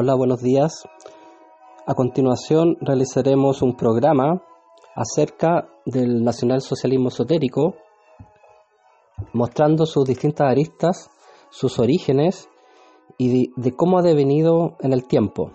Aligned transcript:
Hola, 0.00 0.14
buenos 0.14 0.40
días. 0.40 0.84
A 1.84 1.92
continuación 1.92 2.76
realizaremos 2.80 3.62
un 3.62 3.74
programa 3.74 4.44
acerca 4.94 5.70
del 5.86 6.22
nacionalsocialismo 6.22 7.08
esotérico, 7.08 7.74
mostrando 9.32 9.86
sus 9.86 10.04
distintas 10.04 10.52
aristas, 10.52 11.10
sus 11.50 11.80
orígenes 11.80 12.48
y 13.16 13.50
de, 13.56 13.72
cómo 13.74 13.98
ha 13.98 14.02
devenido 14.02 14.76
en 14.78 14.92
el 14.92 15.08
tiempo. 15.08 15.50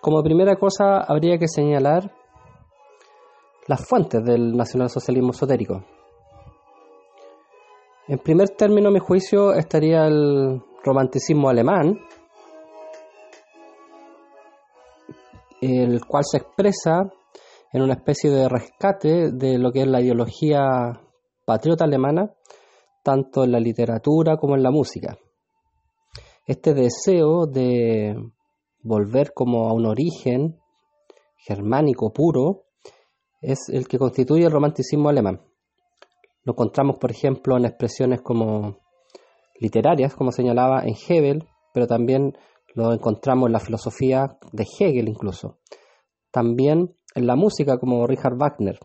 Como 0.00 0.20
primera 0.24 0.56
cosa 0.56 1.04
habría 1.06 1.38
que 1.38 1.46
señalar 1.46 2.12
las 3.68 3.86
fuentes 3.86 4.24
del 4.24 4.56
nacionalsocialismo 4.56 5.30
esotérico. 5.30 5.84
En 8.08 8.18
primer 8.18 8.48
término, 8.48 8.88
a 8.88 8.92
mi 8.92 8.98
juicio, 8.98 9.52
estaría 9.52 10.08
el 10.08 10.60
romanticismo 10.84 11.48
alemán, 11.48 11.98
el 15.60 16.04
cual 16.06 16.24
se 16.24 16.38
expresa 16.38 17.10
en 17.72 17.82
una 17.82 17.94
especie 17.94 18.30
de 18.30 18.48
rescate 18.48 19.30
de 19.32 19.58
lo 19.58 19.70
que 19.70 19.82
es 19.82 19.86
la 19.86 20.00
ideología 20.00 21.00
patriota 21.44 21.84
alemana, 21.84 22.32
tanto 23.02 23.44
en 23.44 23.52
la 23.52 23.60
literatura 23.60 24.36
como 24.36 24.56
en 24.56 24.62
la 24.62 24.70
música. 24.70 25.16
Este 26.46 26.74
deseo 26.74 27.46
de 27.46 28.16
volver 28.82 29.32
como 29.34 29.68
a 29.68 29.72
un 29.72 29.86
origen 29.86 30.58
germánico 31.36 32.12
puro 32.12 32.64
es 33.40 33.68
el 33.68 33.86
que 33.86 33.98
constituye 33.98 34.44
el 34.44 34.52
romanticismo 34.52 35.08
alemán. 35.08 35.40
Lo 36.42 36.52
encontramos, 36.52 36.96
por 36.98 37.10
ejemplo, 37.10 37.56
en 37.56 37.66
expresiones 37.66 38.20
como 38.22 38.78
literarias, 39.60 40.14
como 40.14 40.32
señalaba 40.32 40.82
en 40.82 40.94
Hegel, 40.94 41.48
pero 41.72 41.86
también 41.86 42.36
lo 42.74 42.92
encontramos 42.92 43.46
en 43.46 43.52
la 43.52 43.60
filosofía 43.60 44.38
de 44.52 44.64
Hegel 44.64 45.08
incluso. 45.08 45.58
También 46.32 46.96
en 47.14 47.26
la 47.26 47.36
música 47.36 47.78
como 47.78 48.06
Richard 48.06 48.36
Wagner. 48.36 48.78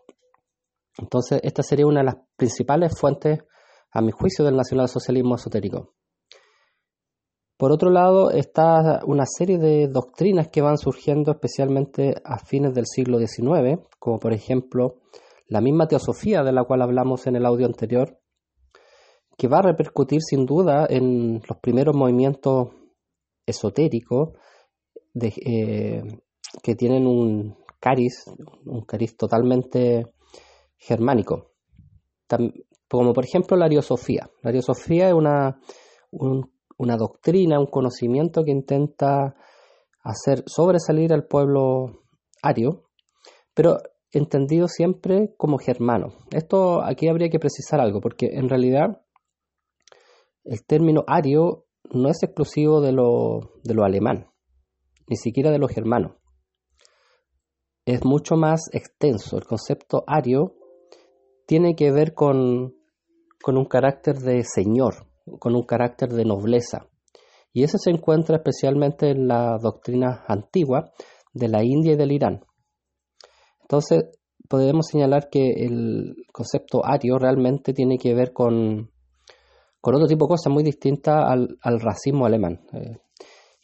Entonces, 0.97 1.39
esta 1.43 1.63
sería 1.63 1.87
una 1.87 2.01
de 2.01 2.05
las 2.05 2.17
principales 2.35 2.97
fuentes, 2.97 3.39
a 3.91 4.01
mi 4.01 4.11
juicio, 4.11 4.43
del 4.43 4.55
nacionalsocialismo 4.55 5.35
esotérico. 5.35 5.93
Por 7.57 7.71
otro 7.71 7.89
lado, 7.89 8.31
está 8.31 9.01
una 9.05 9.25
serie 9.25 9.57
de 9.57 9.87
doctrinas 9.87 10.49
que 10.49 10.61
van 10.61 10.77
surgiendo 10.77 11.31
especialmente 11.31 12.15
a 12.25 12.37
fines 12.37 12.73
del 12.73 12.85
siglo 12.85 13.17
XIX, 13.17 13.79
como 13.97 14.19
por 14.19 14.33
ejemplo 14.33 14.97
la 15.47 15.61
misma 15.61 15.87
teosofía 15.87 16.43
de 16.43 16.51
la 16.51 16.65
cual 16.65 16.81
hablamos 16.81 17.27
en 17.27 17.37
el 17.37 17.45
audio 17.45 17.65
anterior, 17.65 18.19
que 19.37 19.47
va 19.47 19.59
a 19.59 19.63
repercutir 19.63 20.21
sin 20.21 20.45
duda 20.45 20.87
en 20.89 21.41
los 21.47 21.57
primeros 21.59 21.95
movimientos 21.95 22.69
esotéricos 23.45 24.29
eh, 25.21 26.03
que 26.63 26.75
tienen 26.75 27.05
un 27.07 27.57
cariz, 27.79 28.25
un 28.65 28.81
cariz 28.81 29.15
totalmente 29.15 30.07
germánico. 30.77 31.51
Como 32.89 33.13
por 33.13 33.25
ejemplo 33.25 33.57
la 33.57 33.65
ariosofía. 33.65 34.29
La 34.41 34.49
ariosofía 34.49 35.09
es 35.09 35.13
una, 35.13 35.59
un, 36.11 36.51
una 36.77 36.97
doctrina, 36.97 37.59
un 37.59 37.67
conocimiento 37.67 38.43
que 38.43 38.51
intenta 38.51 39.35
hacer 40.03 40.43
sobresalir 40.45 41.13
al 41.13 41.25
pueblo 41.25 42.03
ario, 42.41 42.83
pero 43.53 43.77
entendido 44.11 44.67
siempre 44.67 45.33
como 45.37 45.57
germano. 45.57 46.13
Esto 46.31 46.81
aquí 46.83 47.07
habría 47.07 47.29
que 47.29 47.39
precisar 47.39 47.79
algo, 47.79 48.01
porque 48.01 48.27
en 48.33 48.49
realidad 48.49 49.01
el 50.45 50.63
término 50.65 51.03
ario 51.07 51.65
no 51.91 52.09
es 52.09 52.21
exclusivo 52.23 52.81
de 52.81 52.91
lo, 52.91 53.51
alemán, 53.83 54.27
ni 55.07 55.17
siquiera 55.17 55.51
de 55.51 55.59
lo 55.59 55.67
germano. 55.67 56.17
Es 57.85 58.03
mucho 58.03 58.35
más 58.35 58.69
extenso. 58.71 59.37
El 59.37 59.45
concepto 59.45 60.03
ario 60.07 60.55
tiene 61.45 61.75
que 61.75 61.91
ver 61.91 62.13
con, 62.13 62.75
con 63.41 63.57
un 63.57 63.65
carácter 63.65 64.17
de 64.17 64.43
señor, 64.43 65.07
con 65.39 65.55
un 65.55 65.63
carácter 65.63 66.09
de 66.09 66.25
nobleza. 66.25 66.89
Y 67.53 67.63
eso 67.63 67.77
se 67.77 67.91
encuentra 67.91 68.37
especialmente 68.37 69.11
en 69.11 69.27
la 69.27 69.57
doctrina 69.61 70.25
antigua 70.27 70.91
de 71.33 71.47
la 71.47 71.63
India 71.63 71.93
y 71.93 71.97
del 71.97 72.11
Irán. 72.11 72.43
Entonces, 73.61 74.05
podemos 74.49 74.87
señalar 74.87 75.29
que 75.29 75.65
el 75.65 76.15
concepto 76.31 76.85
ario 76.85 77.17
realmente 77.17 77.73
tiene 77.73 77.97
que 77.97 78.13
ver 78.13 78.33
con, 78.33 78.91
con 79.85 79.93
otro 79.93 80.07
tipo 80.07 80.25
de 80.25 80.29
cosas 80.29 80.51
muy 80.51 80.63
distintas 80.63 81.23
al, 81.23 81.79
racismo 81.79 82.25
alemán. 82.25 82.59
Eh, 82.73 82.97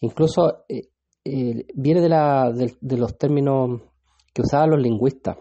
incluso 0.02 0.66
eh, 0.70 0.90
eh, 1.26 1.66
viene 1.74 2.00
de, 2.00 2.10
la, 2.10 2.52
de, 2.52 2.98
los 2.98 3.18
términos 3.18 3.82
que 4.32 4.44
usaban 4.44 4.70
los 4.70 4.80
lingüistas. 4.80 5.38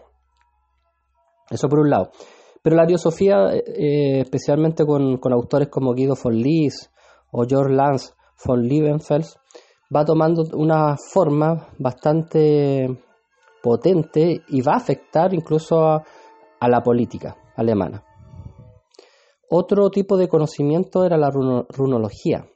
Eso 1.51 1.69
por 1.69 1.81
un 1.81 1.91
lado. 1.91 2.09
Pero 2.63 2.75
la 2.75 2.81
ariosofía, 2.81 3.51
especialmente 3.53 4.83
con, 4.83 5.19
autores 5.31 5.67
como 5.69 5.93
Guido 5.93 6.15
von 6.15 6.33
Lys 6.33 6.89
o 7.31 7.45
George 7.47 7.75
Lance 7.75 8.13
von 8.43 8.63
Liebenfels, 8.63 9.37
va 9.95 10.03
tomando 10.03 10.41
una 10.55 10.95
forma 10.97 11.67
bastante 11.77 12.87
potente 13.61 14.41
y 14.47 14.61
va 14.61 14.73
a 14.73 14.77
afectar 14.77 15.31
incluso 15.31 15.77
a, 15.85 16.03
a 16.59 16.67
la 16.67 16.81
política 16.81 17.35
alemana. 17.55 18.03
Otro 19.53 19.89
tipo 19.89 20.15
de 20.15 20.29
conocimiento 20.29 21.03
era 21.03 21.17
la 21.17 21.29
runo, 21.29 21.65
runología, 21.67 22.47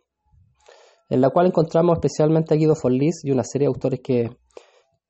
en 1.10 1.20
la 1.20 1.30
cual 1.30 1.48
encontramos 1.48 1.98
especialmente 1.98 2.54
a 2.54 2.58
Guido 2.58 2.74
von 2.82 2.94
Lys 2.94 3.26
y 3.26 3.32
una 3.32 3.44
serie 3.44 3.68
de 3.68 3.74
autores 3.74 4.00
que, 4.02 4.30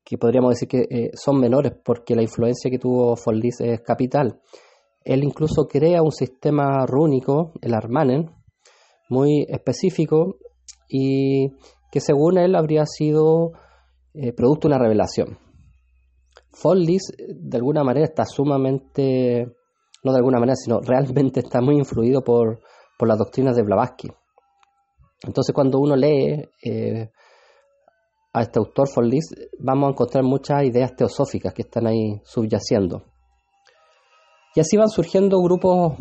que 0.04 0.18
podríamos 0.18 0.50
decir 0.50 0.66
que 0.66 0.80
eh, 0.90 1.10
son 1.14 1.38
menores 1.38 1.74
porque 1.84 2.16
la 2.16 2.22
influencia 2.22 2.72
que 2.72 2.80
tuvo 2.80 3.14
von 3.24 3.38
Lys 3.38 3.60
es 3.60 3.80
capital. 3.82 4.40
Él 5.04 5.22
incluso 5.22 5.68
crea 5.68 6.02
un 6.02 6.10
sistema 6.10 6.84
rúnico, 6.86 7.52
el 7.62 7.72
Armanen, 7.72 8.32
muy 9.08 9.46
específico 9.48 10.38
y 10.88 11.52
que 11.92 12.00
según 12.00 12.38
él 12.38 12.56
habría 12.56 12.84
sido 12.84 13.52
eh, 14.12 14.32
producto 14.32 14.66
de 14.66 14.74
una 14.74 14.82
revelación. 14.82 15.38
Follis 16.50 17.12
de 17.16 17.56
alguna 17.56 17.84
manera 17.84 18.06
está 18.06 18.24
sumamente, 18.24 19.54
no 20.02 20.12
de 20.12 20.18
alguna 20.18 20.38
manera, 20.38 20.56
sino 20.56 20.80
realmente 20.80 21.40
está 21.40 21.60
muy 21.60 21.76
influido 21.76 22.22
por, 22.22 22.60
por 22.98 23.08
las 23.08 23.18
doctrinas 23.18 23.56
de 23.56 23.62
Blavatsky. 23.62 24.08
Entonces 25.22 25.54
cuando 25.54 25.78
uno 25.78 25.96
lee 25.96 26.48
eh, 26.64 27.10
a 28.32 28.42
este 28.42 28.58
autor 28.58 28.88
Follis, 28.88 29.34
vamos 29.58 29.88
a 29.88 29.90
encontrar 29.92 30.24
muchas 30.24 30.64
ideas 30.64 30.94
teosóficas 30.94 31.54
que 31.54 31.62
están 31.62 31.86
ahí 31.86 32.20
subyaciendo. 32.24 33.04
Y 34.54 34.60
así 34.60 34.76
van 34.76 34.88
surgiendo 34.88 35.38
grupos, 35.40 35.94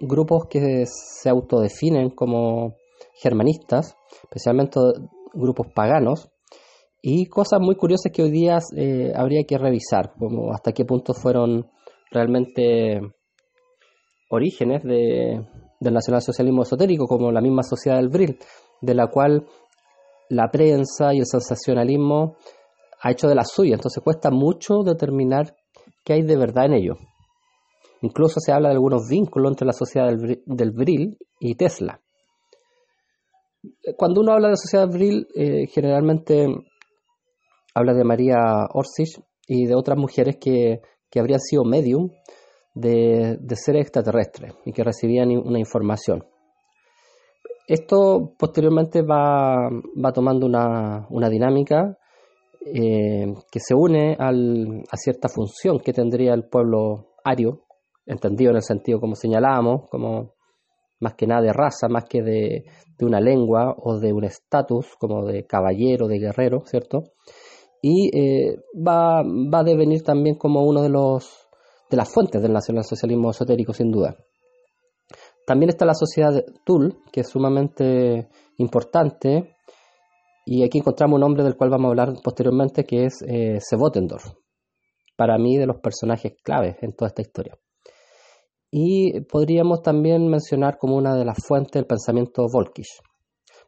grupos 0.00 0.46
que 0.48 0.84
se 0.86 1.28
autodefinen 1.28 2.10
como 2.10 2.76
germanistas, 3.14 3.96
especialmente 4.22 4.80
grupos 5.34 5.68
paganos, 5.74 6.30
y 7.00 7.26
cosas 7.26 7.60
muy 7.60 7.74
curiosas 7.74 8.12
que 8.12 8.22
hoy 8.22 8.30
día 8.30 8.58
eh, 8.76 9.12
habría 9.14 9.44
que 9.46 9.58
revisar, 9.58 10.12
como 10.18 10.52
hasta 10.52 10.72
qué 10.72 10.84
punto 10.84 11.14
fueron 11.14 11.70
realmente 12.10 13.00
orígenes 14.32 14.82
de, 14.82 15.44
del 15.78 15.94
nacionalsocialismo 15.94 16.62
esotérico, 16.62 17.06
como 17.06 17.30
la 17.30 17.40
misma 17.40 17.62
sociedad 17.62 17.98
del 17.98 18.08
Brill, 18.08 18.38
de 18.80 18.94
la 18.94 19.08
cual 19.08 19.46
la 20.30 20.50
prensa 20.50 21.12
y 21.12 21.18
el 21.18 21.26
sensacionalismo 21.26 22.36
ha 23.02 23.10
hecho 23.10 23.28
de 23.28 23.34
la 23.34 23.44
suya, 23.44 23.74
entonces 23.74 24.02
cuesta 24.02 24.30
mucho 24.30 24.82
determinar 24.84 25.54
qué 26.04 26.14
hay 26.14 26.22
de 26.22 26.36
verdad 26.36 26.66
en 26.66 26.74
ello. 26.74 26.94
Incluso 28.00 28.40
se 28.40 28.52
habla 28.52 28.68
de 28.68 28.74
algunos 28.74 29.08
vínculos 29.08 29.52
entre 29.52 29.66
la 29.66 29.72
sociedad 29.72 30.08
del, 30.08 30.42
del 30.46 30.70
Brill 30.72 31.18
y 31.38 31.54
Tesla. 31.54 32.00
Cuando 33.96 34.22
uno 34.22 34.32
habla 34.32 34.48
de 34.48 34.52
la 34.52 34.56
sociedad 34.56 34.88
del 34.88 34.98
Brill, 34.98 35.26
eh, 35.34 35.66
generalmente 35.68 36.46
habla 37.74 37.92
de 37.92 38.04
María 38.04 38.38
Orsich 38.72 39.20
y 39.46 39.66
de 39.66 39.74
otras 39.74 39.98
mujeres 39.98 40.36
que, 40.40 40.80
que 41.10 41.20
habrían 41.20 41.40
sido 41.40 41.64
medium 41.64 42.10
de, 42.74 43.36
de, 43.40 43.56
seres 43.56 43.82
extraterrestres 43.82 44.54
y 44.64 44.72
que 44.72 44.84
recibían 44.84 45.30
una 45.30 45.58
información. 45.58 46.24
esto 47.68 48.34
posteriormente 48.38 49.02
va, 49.02 49.68
va 49.70 50.12
tomando 50.12 50.46
una, 50.46 51.06
una 51.10 51.28
dinámica 51.28 51.98
eh, 52.64 53.32
que 53.50 53.60
se 53.60 53.74
une 53.74 54.16
al, 54.18 54.84
a 54.90 54.96
cierta 54.96 55.28
función 55.28 55.80
que 55.80 55.92
tendría 55.92 56.32
el 56.34 56.48
pueblo 56.48 57.14
ario, 57.24 57.64
entendido 58.06 58.50
en 58.50 58.56
el 58.56 58.62
sentido 58.62 59.00
como 59.00 59.14
señalábamos, 59.14 59.88
como 59.90 60.34
más 61.00 61.14
que 61.14 61.26
nada 61.26 61.42
de 61.42 61.52
raza, 61.52 61.88
más 61.88 62.04
que 62.04 62.22
de, 62.22 62.64
de 62.96 63.06
una 63.06 63.20
lengua 63.20 63.74
o 63.76 63.98
de 63.98 64.12
un 64.12 64.24
estatus 64.24 64.94
como 64.98 65.26
de 65.26 65.44
caballero, 65.44 66.06
de 66.06 66.18
guerrero, 66.18 66.60
¿cierto? 66.64 67.02
Y 67.82 68.16
eh, 68.16 68.56
va, 68.74 69.22
va 69.22 69.60
a 69.60 69.64
devenir 69.64 70.02
también 70.04 70.36
como 70.36 70.64
uno 70.64 70.82
de 70.82 70.88
los 70.88 71.41
de 71.92 71.96
las 71.98 72.12
fuentes 72.12 72.40
del 72.40 72.52
nacionalsocialismo 72.52 73.30
esotérico, 73.30 73.74
sin 73.74 73.92
duda. 73.92 74.16
También 75.46 75.68
está 75.68 75.84
la 75.84 75.94
sociedad 75.94 76.32
Tul, 76.64 77.02
que 77.12 77.20
es 77.20 77.28
sumamente 77.28 78.28
importante, 78.56 79.56
y 80.46 80.64
aquí 80.64 80.78
encontramos 80.78 81.18
un 81.18 81.24
hombre 81.24 81.44
del 81.44 81.56
cual 81.56 81.68
vamos 81.68 81.86
a 81.86 81.88
hablar 81.90 82.14
posteriormente, 82.24 82.84
que 82.84 83.04
es 83.04 83.22
eh, 83.28 83.58
para 85.16 85.36
mí 85.36 85.58
de 85.58 85.66
los 85.66 85.80
personajes 85.80 86.32
claves 86.42 86.76
en 86.80 86.94
toda 86.94 87.08
esta 87.08 87.22
historia. 87.22 87.58
Y 88.70 89.20
podríamos 89.20 89.82
también 89.82 90.26
mencionar 90.28 90.78
como 90.78 90.96
una 90.96 91.14
de 91.14 91.26
las 91.26 91.44
fuentes 91.46 91.76
el 91.76 91.86
pensamiento 91.86 92.46
Volkisch. 92.50 93.02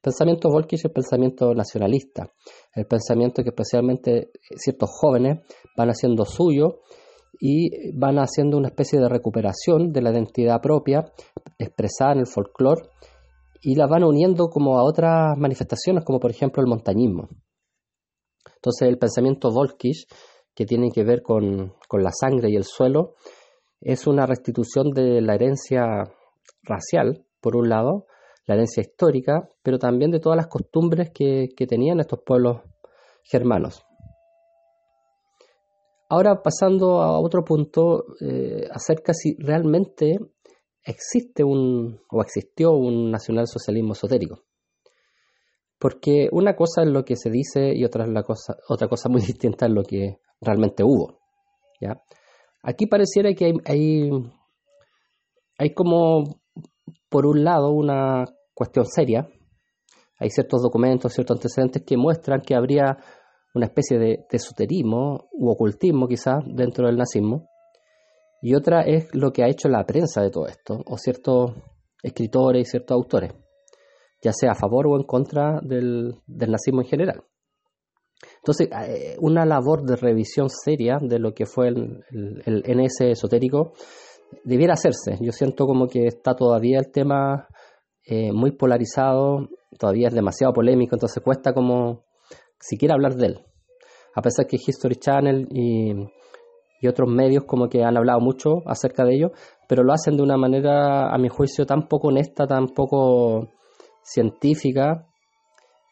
Pensamiento 0.00 0.49
Volkisch 0.49 0.81
es 0.81 0.85
el 0.87 0.93
pensamiento 0.93 1.55
nacionalista, 1.55 2.32
el 2.75 2.87
pensamiento 2.87 3.43
que 3.43 3.50
especialmente 3.50 4.31
ciertos 4.56 4.91
jóvenes 4.99 5.41
van 5.77 5.91
haciendo 5.91 6.25
suyo 6.25 6.81
y 7.46 7.93
van 7.93 8.17
haciendo 8.17 8.56
una 8.56 8.69
especie 8.69 8.99
de 8.99 9.06
recuperación 9.06 9.93
de 9.93 10.00
la 10.00 10.11
identidad 10.12 10.62
propia 10.62 11.12
expresada 11.58 12.12
en 12.12 12.20
el 12.20 12.26
folclore 12.26 12.88
y 13.61 13.75
la 13.75 13.87
van 13.87 14.02
uniendo 14.02 14.49
como 14.49 14.79
a 14.79 14.82
otras 14.82 15.37
manifestaciones, 15.37 16.06
como 16.06 16.19
por 16.20 16.31
ejemplo 16.31 16.62
el 16.62 16.70
montañismo. 16.70 17.29
Entonces 18.56 18.88
el 18.88 18.96
pensamiento 18.96 19.50
Volkisch, 19.50 20.06
que 20.55 20.64
tiene 20.64 20.88
que 20.91 21.05
ver 21.05 21.20
con, 21.20 21.75
la 21.93 22.12
sangre 22.12 22.49
y 22.49 22.56
el 22.56 22.64
suelo, 22.64 23.12
es 23.79 24.06
una 24.06 24.25
restitución 24.25 24.93
de 24.93 25.20
la 25.20 25.35
herencia 25.35 25.85
racial, 26.62 27.26
por 27.43 27.56
un 27.56 27.69
lado, 27.69 28.06
la 28.46 28.55
herencia 28.55 28.81
histórica, 28.81 29.50
pero 29.62 29.79
también 29.79 30.11
de 30.11 30.19
todas 30.20 30.37
las 30.38 30.46
costumbres 30.46 31.11
que 31.12 31.67
tenían 31.69 32.00
estos 32.00 32.20
pueblos 32.25 32.62
germanos. 33.23 33.84
Ahora 36.15 36.41
pasando 36.43 37.03
a 37.03 37.19
otro 37.19 37.43
punto 37.43 38.05
eh, 38.21 38.69
acerca 38.71 39.13
si 39.13 39.35
realmente 39.37 40.17
existe 40.85 41.43
un 41.43 41.99
o 42.09 42.23
existió 42.23 42.71
un 42.71 43.11
nacionalsocialismo 43.11 43.95
esotérico. 43.95 44.45
Porque 45.77 46.29
una 46.31 46.55
cosa 46.55 46.83
es 46.83 46.89
lo 46.89 47.05
que 47.05 47.17
se 47.17 47.31
dice 47.31 47.75
y 47.75 47.85
otra, 47.85 48.05
es 48.05 48.11
la 48.11 48.23
cosa, 48.23 48.55
otra 48.69 48.87
cosa 48.87 49.09
muy 49.09 49.23
distinta 49.27 49.67
es 49.67 49.73
lo 49.73 49.83
que 49.83 50.19
realmente 50.41 50.85
hubo. 50.85 51.19
¿ya? 51.81 52.01
Aquí 52.63 52.87
pareciera 52.87 53.35
que 53.35 53.47
hay, 53.47 53.53
hay, 53.65 54.11
hay 55.59 55.75
como, 55.75 56.43
por 57.09 57.27
un 57.27 57.43
lado, 57.43 57.73
una 57.73 58.25
cuestión 58.55 58.87
seria. 58.87 59.29
Hay 60.21 60.31
ciertos 60.31 60.63
documentos, 60.63 61.13
ciertos 61.13 61.39
antecedentes 61.39 61.83
que 61.85 61.97
muestran 61.97 62.41
que 62.41 62.55
habría 62.55 62.99
una 63.55 63.67
especie 63.67 63.99
de, 63.99 64.27
esoterismo 64.31 65.29
u 65.33 65.49
ocultismo 65.49 66.09
quizás 66.09 66.45
dentro 66.47 66.87
del 66.87 66.97
nazismo. 66.97 67.49
Y 68.43 68.55
otra 68.55 68.83
es 68.83 69.09
lo 69.15 69.33
que 69.33 69.43
ha 69.43 69.49
hecho 69.49 69.69
la 69.69 69.87
prensa 69.87 70.21
de 70.21 70.31
todo 70.31 70.47
esto, 70.47 70.83
o 70.85 70.99
ciertos 70.99 71.53
escritores 72.03 72.69
y 72.69 72.71
ciertos 72.71 72.95
autores, 72.95 73.33
ya 74.23 74.33
sea 74.33 74.53
a 74.53 74.55
favor 74.55 74.87
o 74.89 74.97
en 74.97 75.05
contra 75.05 75.61
del, 75.62 76.17
nazismo 76.27 76.83
en 76.83 76.89
general. 76.89 77.23
Entonces, 78.37 78.69
eh, 78.87 79.17
una 79.21 79.47
labor 79.47 79.85
de 79.85 79.97
revisión 79.97 80.49
seria 80.51 80.99
de 81.01 81.19
lo 81.19 81.33
que 81.33 81.47
fue 81.47 81.69
el, 81.69 82.05
el, 82.45 82.62
NS 82.67 83.01
esotérico 83.03 83.73
debiera 84.45 84.75
hacerse. 84.75 85.17
Yo 85.21 85.33
siento 85.33 85.67
como 85.67 85.87
que 85.87 86.06
está 86.06 86.35
todavía 86.35 86.79
el 86.79 86.91
tema 86.91 87.49
eh, 88.05 88.33
muy 88.33 88.53
polarizado, 88.53 89.49
todavía 89.79 90.09
es 90.09 90.15
demasiado 90.15 90.53
polémico, 90.53 90.97
entonces 90.97 91.23
cuesta 91.23 91.55
como 91.55 92.05
siquiera 92.65 92.95
hablar 92.95 93.15
de 93.17 93.27
él. 93.27 93.39
A 94.15 94.23
pesar 94.23 94.47
que 94.47 94.57
History 94.57 94.97
Channel 94.97 95.49
y, 95.51 95.93
otros 96.87 97.09
medios 97.09 97.45
como 97.47 97.71
que 97.71 97.83
han 97.83 97.97
hablado 97.97 98.21
mucho 98.21 98.57
acerca 98.67 99.07
de 99.07 99.15
ello, 99.15 99.33
pero 99.67 99.83
lo 99.83 99.95
hacen 99.95 100.19
de 100.19 100.23
una 100.23 100.37
manera, 100.37 101.15
a 101.15 101.17
mi 101.17 101.31
juicio, 101.31 101.65
tan 101.65 101.89
poco 101.89 102.09
honesta, 102.09 102.47
tan 102.47 102.67
poco 102.69 103.49
científica, 104.03 105.07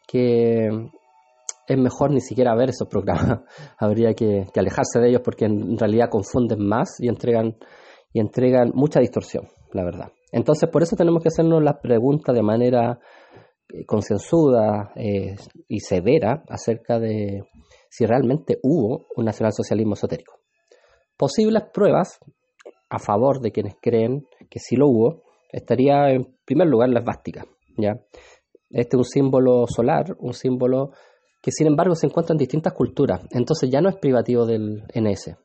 que 0.07 0.67
es 1.67 1.77
mejor 1.79 2.11
ni 2.11 2.21
siquiera 2.21 2.53
ver 2.53 2.69
esos 2.69 2.87
programas. 2.87 3.39
Habría 3.79 4.13
que, 4.13 4.45
que, 4.53 4.59
alejarse 4.59 4.99
de 4.99 5.09
ellos 5.09 5.21
porque 5.25 5.45
en 5.45 5.79
realidad 5.79 6.09
confunden 6.11 6.63
más 6.63 6.99
y 6.99 7.07
entregan, 7.07 7.55
y 8.13 8.19
entregan 8.19 8.71
mucha 8.75 8.99
distorsión, 8.99 9.47
la 9.71 9.83
verdad. 9.83 10.11
Entonces, 10.31 10.69
por 10.69 10.83
eso 10.83 10.95
tenemos 10.95 11.23
que 11.23 11.29
hacernos 11.29 11.63
las 11.63 11.79
preguntas 11.81 12.35
de 12.35 12.43
manera 12.43 12.99
concienzuda 13.85 14.91
eh, 14.95 15.35
y 15.67 15.79
severa 15.79 16.43
acerca 16.47 16.99
de 16.99 17.43
si 17.89 18.05
realmente 18.05 18.59
hubo 18.63 19.07
un 19.15 19.25
nacionalsocialismo 19.25 19.93
esotérico. 19.93 20.39
Posibles 21.17 21.63
pruebas 21.73 22.19
a 22.89 22.99
favor 22.99 23.39
de 23.39 23.51
quienes 23.51 23.75
creen 23.81 24.27
que 24.49 24.59
sí 24.59 24.75
lo 24.75 24.87
hubo 24.87 25.23
estaría 25.51 26.09
en 26.09 26.35
primer 26.45 26.67
lugar 26.67 26.89
la 26.89 26.99
esvástica. 26.99 27.45
¿ya? 27.77 27.99
Este 28.69 28.95
es 28.95 28.99
un 28.99 29.05
símbolo 29.05 29.65
solar, 29.67 30.15
un 30.19 30.33
símbolo 30.33 30.91
que 31.41 31.51
sin 31.51 31.67
embargo 31.67 31.95
se 31.95 32.07
encuentra 32.07 32.33
en 32.33 32.39
distintas 32.39 32.73
culturas, 32.73 33.21
entonces 33.31 33.69
ya 33.69 33.81
no 33.81 33.89
es 33.89 33.97
privativo 33.97 34.45
del 34.45 34.83
NS. 34.95 35.35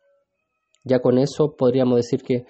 Ya 0.85 1.01
con 1.01 1.19
eso 1.19 1.57
podríamos 1.57 1.97
decir 1.97 2.23
que 2.23 2.47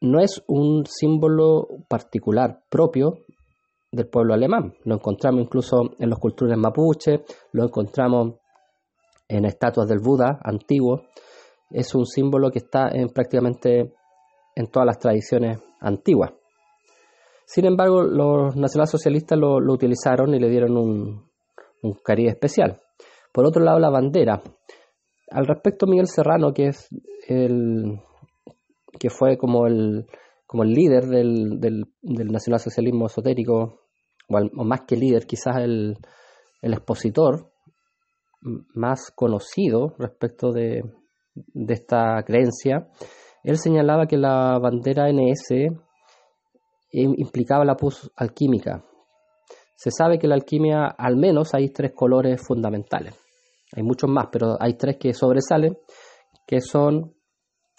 no 0.00 0.20
es 0.20 0.42
un 0.48 0.84
símbolo 0.86 1.68
particular 1.88 2.62
propio 2.70 3.24
del 3.92 4.08
pueblo 4.08 4.34
alemán. 4.34 4.74
Lo 4.84 4.94
encontramos 4.94 5.42
incluso 5.42 5.96
en 5.98 6.10
los 6.10 6.18
culturas 6.18 6.56
mapuche, 6.58 7.24
lo 7.52 7.64
encontramos 7.64 8.34
en 9.28 9.44
estatuas 9.44 9.88
del 9.88 10.00
Buda 10.00 10.38
antiguo. 10.42 11.02
Es 11.70 11.94
un 11.94 12.06
símbolo 12.06 12.50
que 12.50 12.58
está 12.60 12.88
en 12.92 13.08
prácticamente 13.08 13.94
en 14.54 14.66
todas 14.66 14.86
las 14.86 14.98
tradiciones 14.98 15.58
antiguas. 15.80 16.32
Sin 17.44 17.64
embargo, 17.64 18.02
los 18.02 18.54
nacionalsocialistas 18.56 19.38
lo, 19.38 19.60
lo 19.60 19.72
utilizaron 19.72 20.34
y 20.34 20.38
le 20.38 20.48
dieron 20.48 20.76
un, 20.76 21.30
un 21.82 21.94
cariz 22.04 22.30
especial. 22.30 22.80
Por 23.32 23.44
otro 23.44 23.62
lado, 23.62 23.78
la 23.78 23.90
bandera. 23.90 24.40
Al 25.30 25.46
respecto, 25.46 25.86
Miguel 25.86 26.06
Serrano, 26.06 26.52
que 26.52 26.68
es 26.68 26.88
el 27.28 28.00
que 28.98 29.10
fue 29.10 29.36
como 29.36 29.66
el, 29.66 30.06
como 30.46 30.64
el 30.64 30.70
líder 30.70 31.06
del, 31.06 31.60
del, 31.60 31.84
del 32.02 32.28
nacionalsocialismo 32.28 33.06
esotérico 33.06 33.79
o, 34.30 34.64
más 34.64 34.82
que 34.86 34.96
líder, 34.96 35.26
quizás 35.26 35.56
el, 35.56 35.96
expositor 36.62 37.52
más 38.74 39.10
conocido 39.14 39.94
respecto 39.98 40.52
de, 40.52 40.82
esta 41.68 42.22
creencia, 42.24 42.88
él 43.42 43.56
señalaba 43.58 44.06
que 44.06 44.16
la 44.16 44.58
bandera 44.58 45.10
NS 45.10 45.50
implicaba 46.92 47.64
la 47.64 47.76
pus 47.76 48.10
alquímica. 48.16 48.84
Se 49.74 49.90
sabe 49.90 50.18
que 50.18 50.28
la 50.28 50.34
alquimia 50.34 50.86
al 50.86 51.16
menos 51.16 51.54
hay 51.54 51.70
tres 51.70 51.92
colores 51.94 52.40
fundamentales. 52.46 53.14
Hay 53.74 53.82
muchos 53.82 54.10
más, 54.10 54.26
pero 54.30 54.56
hay 54.60 54.74
tres 54.74 54.96
que 54.98 55.14
sobresalen, 55.14 55.78
que 56.46 56.60
son, 56.60 57.14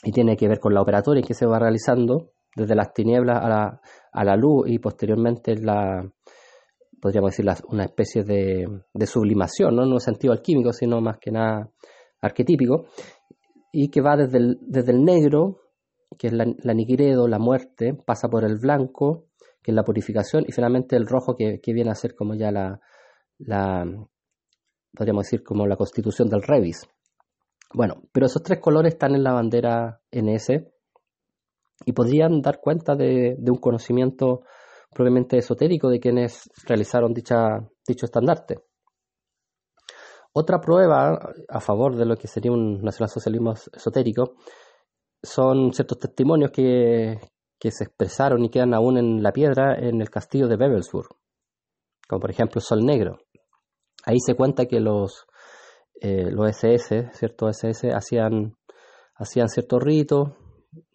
y 0.04 0.12
tiene 0.12 0.38
que 0.38 0.48
ver 0.48 0.60
con 0.60 0.74
la 0.74 0.82
operatoria 0.82 1.22
que 1.22 1.34
se 1.34 1.46
va 1.46 1.60
realizando, 1.60 2.32
desde 2.56 2.76
las 2.76 2.94
tinieblas 2.94 3.44
a 3.44 3.50
la, 3.50 3.82
a 4.12 4.24
la 4.24 4.36
luz 4.36 4.68
y 4.68 4.80
posteriormente 4.80 5.56
la, 5.56 6.04
podríamos 7.02 7.32
decir, 7.32 7.46
una 7.68 7.86
especie 7.86 8.24
de, 8.24 8.84
sublimación, 9.06 9.76
¿no? 9.76 9.84
en 9.84 9.92
un 9.92 10.00
sentido 10.00 10.34
alquímico, 10.34 10.72
sino 10.72 11.02
más 11.02 11.18
que 11.20 11.32
nada 11.32 11.70
arquetípico, 12.22 12.86
y 13.74 13.90
que 13.90 14.02
va 14.02 14.16
desde 14.16 14.38
el, 14.38 14.58
desde 14.62 14.92
el 14.92 15.04
negro, 15.04 15.62
que 16.18 16.28
es 16.28 16.34
la, 16.34 16.46
la 16.46 16.74
la 17.28 17.40
muerte, 17.40 17.94
pasa 18.06 18.28
por 18.30 18.44
el 18.44 18.60
blanco, 18.60 19.26
que 19.64 19.72
es 19.72 19.76
la 19.76 19.84
purificación, 19.84 20.44
y 20.48 20.52
finalmente 20.52 20.96
el 20.96 21.08
rojo, 21.08 21.36
que, 21.36 21.60
viene 21.74 21.90
a 21.90 21.96
ser 21.96 22.14
como 22.14 22.36
ya 22.36 22.52
la, 22.52 22.80
la, 23.40 23.84
podríamos 24.96 25.26
decir, 25.26 25.44
como 25.44 25.66
la 25.66 25.78
constitución 25.78 26.30
del 26.30 26.44
revis. 26.44 26.88
Bueno, 27.74 28.04
pero 28.12 28.28
esos 28.28 28.44
tres 28.44 28.60
colores 28.60 28.94
están 28.94 29.16
en 29.16 29.24
la 29.24 29.34
bandera 29.34 30.02
NS 30.12 30.50
y 31.86 31.94
podrían 31.94 32.42
dar 32.42 32.60
cuenta 32.60 32.96
de, 32.96 33.38
de 33.40 33.52
un 33.52 33.58
conocimiento 33.58 34.42
probablemente 34.94 35.38
esotérico 35.38 35.90
de 35.90 36.00
quienes 36.00 36.50
realizaron 36.66 37.14
dicha, 37.14 37.60
dicho 37.88 38.06
estandarte. 38.06 38.60
Otra 40.34 40.62
prueba 40.62 41.34
a 41.50 41.60
favor 41.60 41.96
de 41.96 42.06
lo 42.06 42.16
que 42.16 42.28
sería 42.28 42.52
un 42.52 42.82
nacionalsocialismo 42.82 43.54
esotérico 43.74 44.36
son 45.22 45.74
ciertos 45.74 46.00
testimonios 46.00 46.52
que, 46.52 47.20
que 47.60 47.72
se 47.72 47.84
expresaron 47.84 48.44
y 48.44 48.50
quedan 48.50 48.74
aún 48.74 48.98
en 48.98 49.22
la 49.22 49.32
piedra 49.32 49.76
en 49.78 50.02
el 50.02 50.10
castillo 50.10 50.48
de 50.48 50.58
Bebelsburg, 50.58 51.10
como 52.08 52.22
por 52.22 52.32
ejemplo 52.32 52.62
Sol 52.62 52.86
Negro. 52.86 53.20
Ahí 54.06 54.18
se 54.20 54.36
cuenta 54.36 54.66
que 54.66 54.80
los, 54.80 55.26
eh, 56.02 56.32
los 56.32 56.50
SS, 56.50 57.12
ciertos 57.14 57.64
SS, 57.64 57.92
hacían, 57.92 58.58
hacían 59.16 59.48
ciertos 59.48 59.84
ritos 59.84 60.30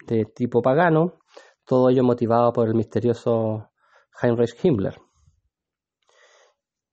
de 0.07 0.25
tipo 0.25 0.61
pagano, 0.61 1.21
todo 1.65 1.91
ello 1.91 2.03
motivado 2.03 2.53
por 2.53 2.69
el 2.69 2.75
misterioso 2.75 3.71
Heinrich 4.21 4.55
Himmler. 4.63 4.99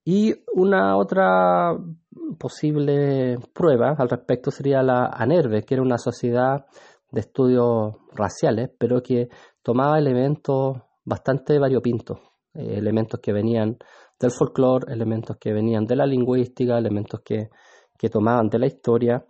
Y 0.06 0.34
una 0.54 0.98
otra 0.98 1.78
posible 2.38 3.38
prueba 3.54 3.96
al 3.98 4.10
respecto 4.10 4.52
sería 4.52 4.84
la 4.84 5.06
ANERVE, 5.06 5.64
que 5.64 5.76
era 5.76 5.84
una 5.84 5.98
sociedad 5.98 6.66
de 7.10 7.22
estudios 7.22 7.96
raciales, 8.14 8.72
pero 8.78 9.02
que 9.02 9.30
tomaba 9.62 9.98
elementos 9.98 10.78
bastante 11.06 11.58
variopintos, 11.60 12.20
eh, 12.54 12.76
elementos 12.78 13.20
que 13.22 13.32
venían 13.32 13.78
del 14.20 14.32
folclore, 14.32 14.92
elementos 14.92 15.38
que 15.38 15.54
venían 15.54 15.86
de 15.86 15.96
la 15.96 16.06
lingüística, 16.06 16.78
elementos 16.78 17.22
que, 17.24 17.50
que 17.98 18.10
tomaban 18.10 18.50
de 18.50 18.60
la 18.60 18.68
historia 18.68 19.26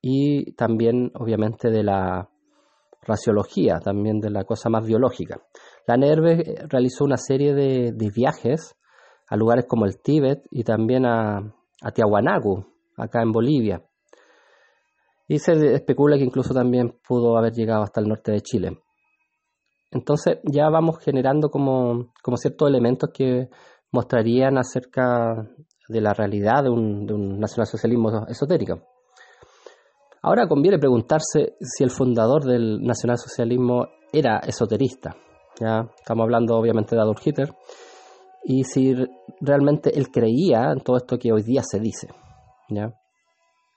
y 0.00 0.52
también 0.54 1.10
obviamente 1.14 1.70
de 1.70 1.82
la 1.82 2.28
raciología, 3.02 3.80
también 3.80 4.20
de 4.20 4.30
la 4.30 4.44
cosa 4.44 4.68
más 4.70 4.86
biológica. 4.86 5.40
La 5.86 5.96
NERVE 5.96 6.66
realizó 6.68 7.04
una 7.04 7.16
serie 7.16 7.54
de, 7.54 7.92
viajes 8.14 8.74
a 9.28 9.36
lugares 9.36 9.66
como 9.68 9.84
el 9.84 10.00
Tíbet 10.00 10.42
y 10.50 10.64
también 10.64 11.04
a, 11.04 11.54
Tiahuanacu, 11.94 12.64
acá 12.96 13.22
en 13.22 13.32
Bolivia. 13.32 13.82
Y 15.28 15.38
se 15.38 15.52
especula 15.74 16.16
que 16.16 16.24
incluso 16.24 16.54
también 16.54 16.98
pudo 17.06 17.36
haber 17.36 17.52
llegado 17.52 17.82
hasta 17.82 18.00
el 18.00 18.08
norte 18.08 18.32
de 18.32 18.40
Chile. 18.40 18.78
Entonces 19.90 20.38
ya 20.44 20.68
vamos 20.70 20.98
generando 20.98 21.50
como, 21.50 22.12
como 22.22 22.36
ciertos 22.36 22.68
elementos 22.68 23.10
que 23.12 23.48
mostrarían 23.92 24.58
acerca 24.58 25.48
de 25.88 26.00
la 26.00 26.14
realidad 26.14 26.64
de 26.64 26.70
un, 26.70 27.06
de 27.06 27.14
un 27.14 27.38
nacionalsocialismo 27.38 28.26
esotérico. 28.26 28.80
Ahora 30.22 30.48
conviene 30.48 30.78
preguntarse 30.78 31.56
si 31.60 31.84
el 31.84 31.90
fundador 31.90 32.44
del 32.44 32.82
nacionalsocialismo 32.82 33.86
era 34.10 34.38
esoterista. 34.38 35.14
¿Ya? 35.60 35.88
Estamos 35.96 36.24
hablando 36.24 36.56
obviamente 36.56 36.94
de 36.94 37.02
Adolf 37.02 37.26
Hitler. 37.26 37.52
Y 38.44 38.64
si 38.64 38.94
realmente 39.40 39.96
él 39.98 40.10
creía 40.10 40.70
en 40.72 40.80
todo 40.80 40.96
esto 40.96 41.18
que 41.18 41.32
hoy 41.32 41.42
día 41.42 41.62
se 41.62 41.80
dice. 41.80 42.08
¿ya? 42.68 42.92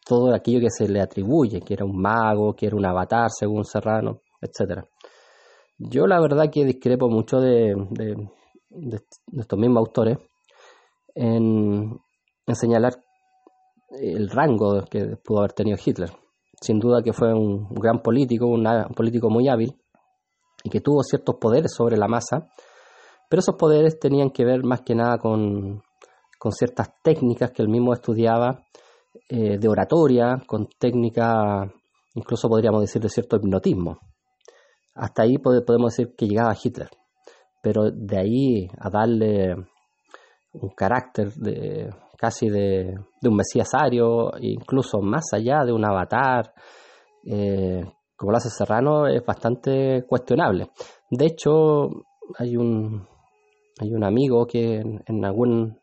Todo 0.06 0.34
aquello 0.34 0.60
que 0.60 0.70
se 0.70 0.88
le 0.88 1.02
atribuye, 1.02 1.62
que 1.62 1.74
era 1.74 1.86
un 1.86 2.00
mago, 2.00 2.54
que 2.54 2.68
era 2.68 2.76
un 2.76 2.86
avatar 2.86 3.30
según 3.30 3.64
Serrano, 3.64 4.22
etc. 4.42 4.84
Yo 5.78 6.08
la 6.08 6.20
verdad 6.20 6.50
que 6.52 6.66
discrepo 6.66 7.10
mucho 7.10 7.40
de, 7.40 7.74
de, 7.92 8.16
estos 9.38 9.60
mismos 9.60 9.80
autores 9.80 10.18
en, 11.14 12.00
señalar 12.54 12.94
el 14.02 14.30
rango 14.30 14.84
que 14.90 15.18
pudo 15.24 15.40
haber 15.40 15.54
tenido 15.54 15.78
Hitler. 15.84 16.12
Sin 16.60 16.80
duda 16.80 17.04
que 17.04 17.14
fue 17.14 17.34
un 17.34 17.70
gran 17.70 18.02
político, 18.02 18.48
un 18.48 18.66
político 18.96 19.30
muy 19.30 19.48
hábil 19.48 19.76
y 20.68 20.70
que 20.70 20.82
tuvo 20.82 21.02
ciertos 21.02 21.36
poderes 21.40 21.74
sobre 21.76 21.98
la 21.98 22.08
masa, 22.08 22.48
pero 23.30 23.40
esos 23.40 23.56
poderes 23.56 24.00
tenían 24.00 24.30
que 24.30 24.46
ver 24.46 24.64
más 24.64 24.82
que 24.82 24.96
nada 24.96 25.18
con, 25.18 25.82
con 26.38 26.52
ciertas 26.52 26.90
técnicas 27.02 27.52
que 27.52 27.62
él 27.64 27.70
mismo 27.70 27.94
estudiaba 27.94 28.64
eh, 29.30 29.58
de 29.58 29.68
oratoria, 29.68 30.42
con 30.46 30.68
técnicas, 30.80 31.70
incluso 32.14 32.48
podríamos 32.48 32.82
decir, 32.82 33.02
de 33.02 33.10
cierto 33.10 33.38
hipnotismo. 33.38 34.00
Hasta 34.96 35.24
ahí 35.24 35.38
podemos 35.38 35.96
decir 35.96 36.16
que 36.16 36.28
llegaba 36.28 36.56
Hitler 36.62 36.90
pero 37.62 37.92
de 37.92 38.18
ahí 38.18 38.68
a 38.80 38.90
darle 38.90 39.54
un 40.54 40.70
carácter 40.70 41.34
de 41.34 41.90
casi 42.18 42.50
de, 42.50 42.96
un 43.24 43.36
mesías 43.36 43.68
ario, 43.74 44.32
incluso 44.40 45.02
más 45.02 45.26
allá 45.34 45.66
de 45.66 45.74
un 45.74 45.86
avatar, 45.86 46.54
eh, 47.26 47.84
como 48.18 48.38
Serrano, 48.40 49.08
es 49.08 49.24
bastante 49.26 50.04
cuestionable. 50.08 50.72
De 51.10 51.26
hecho, 51.26 51.90
hay 52.38 52.58
un, 52.58 53.08
hay 53.80 53.94
un 53.94 54.04
amigo 54.04 54.46
que 54.46 54.78
en, 54.78 55.26
algún 55.26 55.80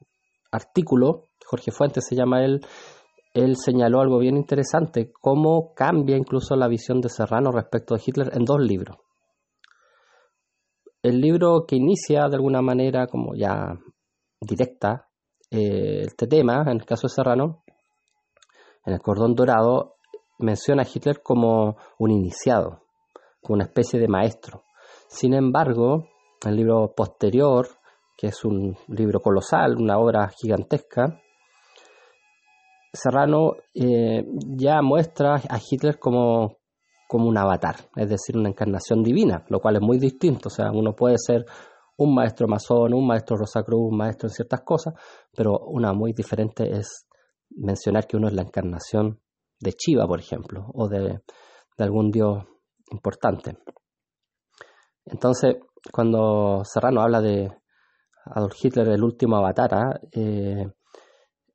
artículo, 0.50 1.23
Jorge 1.47 1.71
Fuentes 1.71 2.05
se 2.07 2.17
llama 2.17 2.45
él, 2.45 2.61
él 3.33 3.57
señaló 3.57 4.00
algo 4.00 4.19
bien 4.19 4.37
interesante, 4.37 5.11
cómo 5.21 5.73
cambia 5.75 6.17
incluso 6.17 6.57
la 6.57 6.69
visión 6.69 7.00
de 7.00 7.09
Serrano 7.09 7.50
respecto 7.53 7.95
de 7.95 8.03
Hitler 8.05 8.31
en 8.35 8.45
dos 8.45 8.61
libros 8.61 8.99
el 11.05 11.21
libro 11.21 11.67
que 11.67 11.76
inicia 11.76 12.29
de 12.31 12.37
alguna 12.37 12.62
manera 12.62 13.07
como 13.07 13.35
ya 13.35 13.79
directa 14.41 15.07
eh, 15.50 16.05
este 16.07 16.26
tema, 16.26 16.62
en 16.62 16.79
el 16.81 16.87
caso 16.87 17.09
de 17.09 17.12
Serrano, 17.14 17.62
en 18.87 18.95
el 18.95 19.00
cordón 19.00 19.35
dorado, 19.35 19.97
menciona 20.38 20.83
a 20.83 20.87
Hitler 20.93 21.23
como 21.23 21.76
un 21.99 22.11
iniciado, 22.11 22.83
como 23.41 23.55
una 23.55 23.64
especie 23.64 23.99
de 23.99 24.09
maestro. 24.09 24.64
Sin 25.09 25.35
embargo, 25.35 26.09
el 26.45 26.57
libro 26.57 26.93
posterior, 26.95 27.69
que 28.17 28.29
es 28.29 28.45
un 28.45 28.76
libro 28.88 29.21
colosal, 29.21 29.76
una 29.76 29.99
obra 29.99 30.29
gigantesca, 30.29 31.21
Serrano 32.93 33.57
eh, 33.75 34.25
ya 34.57 34.81
muestra 34.81 35.35
a 35.35 35.59
Hitler 35.59 35.99
como 35.99 36.59
como 37.14 37.29
un 37.29 37.38
avatar, 37.38 37.76
es 37.97 38.09
decir, 38.09 38.37
una 38.37 38.49
encarnación 38.49 39.03
divina, 39.03 39.45
lo 39.49 39.61
cual 39.61 39.76
es 39.76 39.83
muy 39.83 39.99
distinto. 39.99 40.49
O 40.49 40.50
sea, 40.50 40.71
uno 40.73 40.97
puede 40.97 41.17
ser 41.19 41.45
un 41.97 42.14
maestro 42.14 42.49
masón, 42.49 42.95
un 42.95 43.07
maestro 43.07 43.37
Rosacruz, 43.37 43.93
un 43.93 43.97
maestro 43.97 44.29
en 44.29 44.35
ciertas 44.35 44.62
cosas, 44.62 44.95
pero 45.33 45.59
una 45.61 45.93
muy 45.93 46.12
diferente 46.12 46.69
es 46.76 47.07
mencionar 47.50 48.07
que 48.07 48.17
uno 48.17 48.29
es 48.29 48.35
la 48.35 48.43
encarnación 48.43 49.21
de 49.64 49.73
Chiva, 49.73 50.06
por 50.06 50.21
ejemplo, 50.21 50.66
o 50.73 50.88
de, 50.88 51.21
algún 51.78 52.11
dios 52.11 52.44
importante. 52.92 53.59
Entonces, 55.04 55.56
cuando 55.92 56.62
Serrano 56.64 57.00
habla 57.00 57.21
de 57.21 57.50
Adolf 58.26 58.54
Hitler, 58.62 58.88
el 58.88 59.02
último 59.02 59.37
avatar, 59.37 59.75
¿ah? 59.75 60.00
eh, 60.12 60.66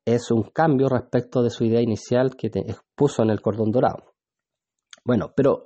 es 0.04 0.30
un 0.30 0.42
cambio 0.52 0.88
respecto 0.88 1.42
de 1.42 1.50
su 1.50 1.64
idea 1.64 1.80
inicial 1.80 2.36
que 2.36 2.48
expuso 2.48 3.22
en 3.22 3.30
el 3.30 3.40
cordón 3.40 3.70
dorado. 3.70 4.14
Bueno, 5.04 5.32
pero, 5.34 5.64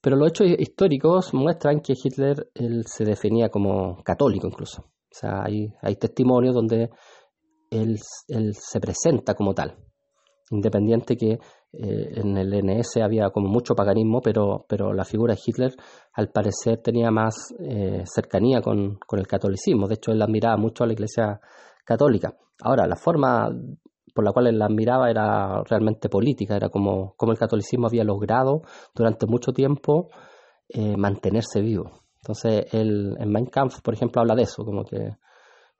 pero 0.00 0.16
los 0.16 0.28
hechos 0.28 0.48
históricos 0.58 1.32
muestran 1.32 1.80
que 1.80 1.94
Hitler 1.94 2.50
él 2.54 2.84
se 2.86 3.04
definía 3.04 3.48
como 3.48 4.02
católico 4.02 4.46
incluso. 4.46 4.82
O 4.82 5.14
sea, 5.14 5.42
hay, 5.44 5.72
hay 5.80 5.96
testimonios 5.96 6.54
donde 6.54 6.90
él, 7.70 7.98
él, 8.28 8.54
se 8.54 8.80
presenta 8.80 9.34
como 9.34 9.54
tal. 9.54 9.76
Independiente 10.52 11.16
que 11.16 11.32
eh, 11.32 12.12
en 12.14 12.36
el 12.36 12.52
NS 12.64 12.98
había 13.02 13.30
como 13.30 13.48
mucho 13.48 13.74
paganismo, 13.74 14.20
pero, 14.20 14.64
pero 14.68 14.92
la 14.92 15.04
figura 15.04 15.34
de 15.34 15.40
Hitler 15.44 15.72
al 16.12 16.28
parecer 16.30 16.78
tenía 16.82 17.10
más 17.10 17.34
eh, 17.58 18.04
cercanía 18.04 18.60
con, 18.60 18.98
con 19.06 19.18
el 19.18 19.26
catolicismo. 19.26 19.88
De 19.88 19.94
hecho, 19.94 20.12
él 20.12 20.22
admiraba 20.22 20.56
mucho 20.56 20.84
a 20.84 20.86
la 20.86 20.92
Iglesia 20.92 21.40
católica. 21.84 22.36
Ahora, 22.60 22.86
la 22.86 22.96
forma 22.96 23.50
por 24.14 24.24
la 24.24 24.32
cual 24.32 24.48
él 24.48 24.58
la 24.58 24.66
admiraba 24.66 25.10
era 25.10 25.62
realmente 25.64 26.08
política, 26.08 26.56
era 26.56 26.68
como, 26.68 27.14
como 27.16 27.32
el 27.32 27.38
catolicismo 27.38 27.86
había 27.86 28.04
logrado 28.04 28.62
durante 28.94 29.26
mucho 29.26 29.52
tiempo 29.52 30.10
eh, 30.68 30.96
mantenerse 30.96 31.60
vivo. 31.60 32.02
Entonces, 32.16 32.66
él, 32.72 33.16
en 33.18 33.30
Mein 33.30 33.46
Kampf, 33.46 33.80
por 33.80 33.94
ejemplo, 33.94 34.20
habla 34.20 34.34
de 34.34 34.42
eso, 34.42 34.64
como 34.64 34.84
que, 34.84 35.16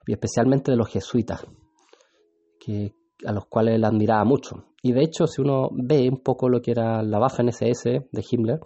y 0.07 0.11
especialmente 0.11 0.71
de 0.71 0.77
los 0.77 0.89
jesuitas, 0.89 1.45
que, 2.59 2.93
a 3.25 3.31
los 3.31 3.45
cuales 3.45 3.75
él 3.75 3.85
admiraba 3.85 4.23
mucho. 4.23 4.65
Y 4.81 4.91
de 4.91 5.01
hecho, 5.01 5.27
si 5.27 5.41
uno 5.41 5.69
ve 5.71 6.09
un 6.09 6.21
poco 6.21 6.49
lo 6.49 6.61
que 6.61 6.71
era 6.71 7.01
la 7.03 7.19
Waffen 7.19 7.49
SS 7.49 8.07
de 8.11 8.25
Himmler, 8.29 8.59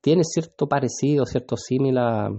tiene 0.00 0.22
cierto 0.24 0.68
parecido, 0.68 1.26
cierto 1.26 1.56
símil 1.56 1.98
a, 1.98 2.30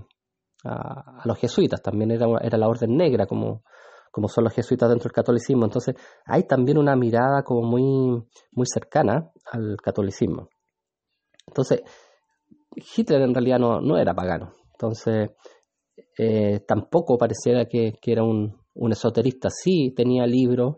a, 0.63 1.21
los 1.25 1.37
jesuitas. 1.37 1.81
También 1.81 2.11
era, 2.11 2.27
era 2.41 2.57
la 2.57 2.67
orden 2.67 2.95
negra, 2.95 3.25
como, 3.25 3.63
como 4.11 4.27
son 4.27 4.45
los 4.45 4.53
jesuitas 4.53 4.89
dentro 4.89 5.09
del 5.09 5.13
catolicismo. 5.13 5.65
Entonces 5.65 5.95
hay 6.25 6.43
también 6.43 6.77
una 6.77 6.95
mirada 6.95 7.43
como 7.43 7.67
muy, 7.67 8.23
muy 8.51 8.65
cercana 8.65 9.31
al 9.51 9.77
catolicismo. 9.83 10.49
Entonces, 11.47 11.81
Hitler 12.75 13.21
en 13.21 13.33
realidad 13.33 13.59
no, 13.59 13.81
no 13.81 13.97
era 13.97 14.13
pagano. 14.13 14.53
Entonces, 14.73 15.31
eh, 16.17 16.61
tampoco 16.67 17.17
pareciera 17.17 17.65
que, 17.65 17.93
era 18.05 18.23
un, 18.23 18.55
un, 18.75 18.91
esoterista. 18.91 19.49
Sí, 19.49 19.93
tenía 19.95 20.25
libros, 20.25 20.77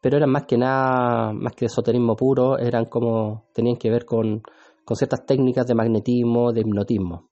pero 0.00 0.16
eran 0.16 0.30
más 0.30 0.44
que 0.44 0.56
nada, 0.56 1.32
más 1.32 1.54
que 1.54 1.66
esoterismo 1.66 2.16
puro, 2.16 2.58
eran 2.58 2.86
como, 2.86 3.48
tenían 3.54 3.76
que 3.76 3.90
ver 3.90 4.04
con, 4.04 4.42
con 4.84 4.96
ciertas 4.96 5.26
técnicas 5.26 5.66
de 5.66 5.74
magnetismo, 5.74 6.52
de 6.52 6.60
hipnotismo. 6.60 7.30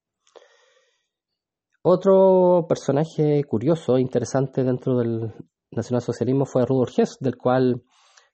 Otro 1.82 2.66
personaje 2.68 3.42
curioso 3.44 3.98
interesante 3.98 4.62
dentro 4.62 4.98
del 4.98 5.32
nacionalsocialismo 5.70 6.44
fue 6.44 6.66
Rudolf 6.66 6.98
Hess, 6.98 7.16
del 7.20 7.36
cual 7.36 7.82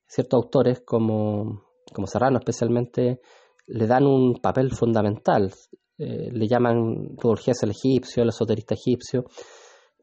ciertos 0.06 0.44
autores 0.44 0.82
como, 0.84 1.62
como 1.92 2.06
Serrano 2.06 2.38
especialmente 2.38 3.20
le 3.66 3.86
dan 3.86 4.06
un 4.06 4.34
papel 4.40 4.70
fundamental. 4.72 5.52
eh, 5.98 6.30
le 6.32 6.48
llaman 6.48 7.16
Rudolf 7.16 7.46
el 7.46 7.70
egipcio, 7.70 8.22
el 8.22 8.30
esoterista 8.30 8.74
egipcio, 8.74 9.24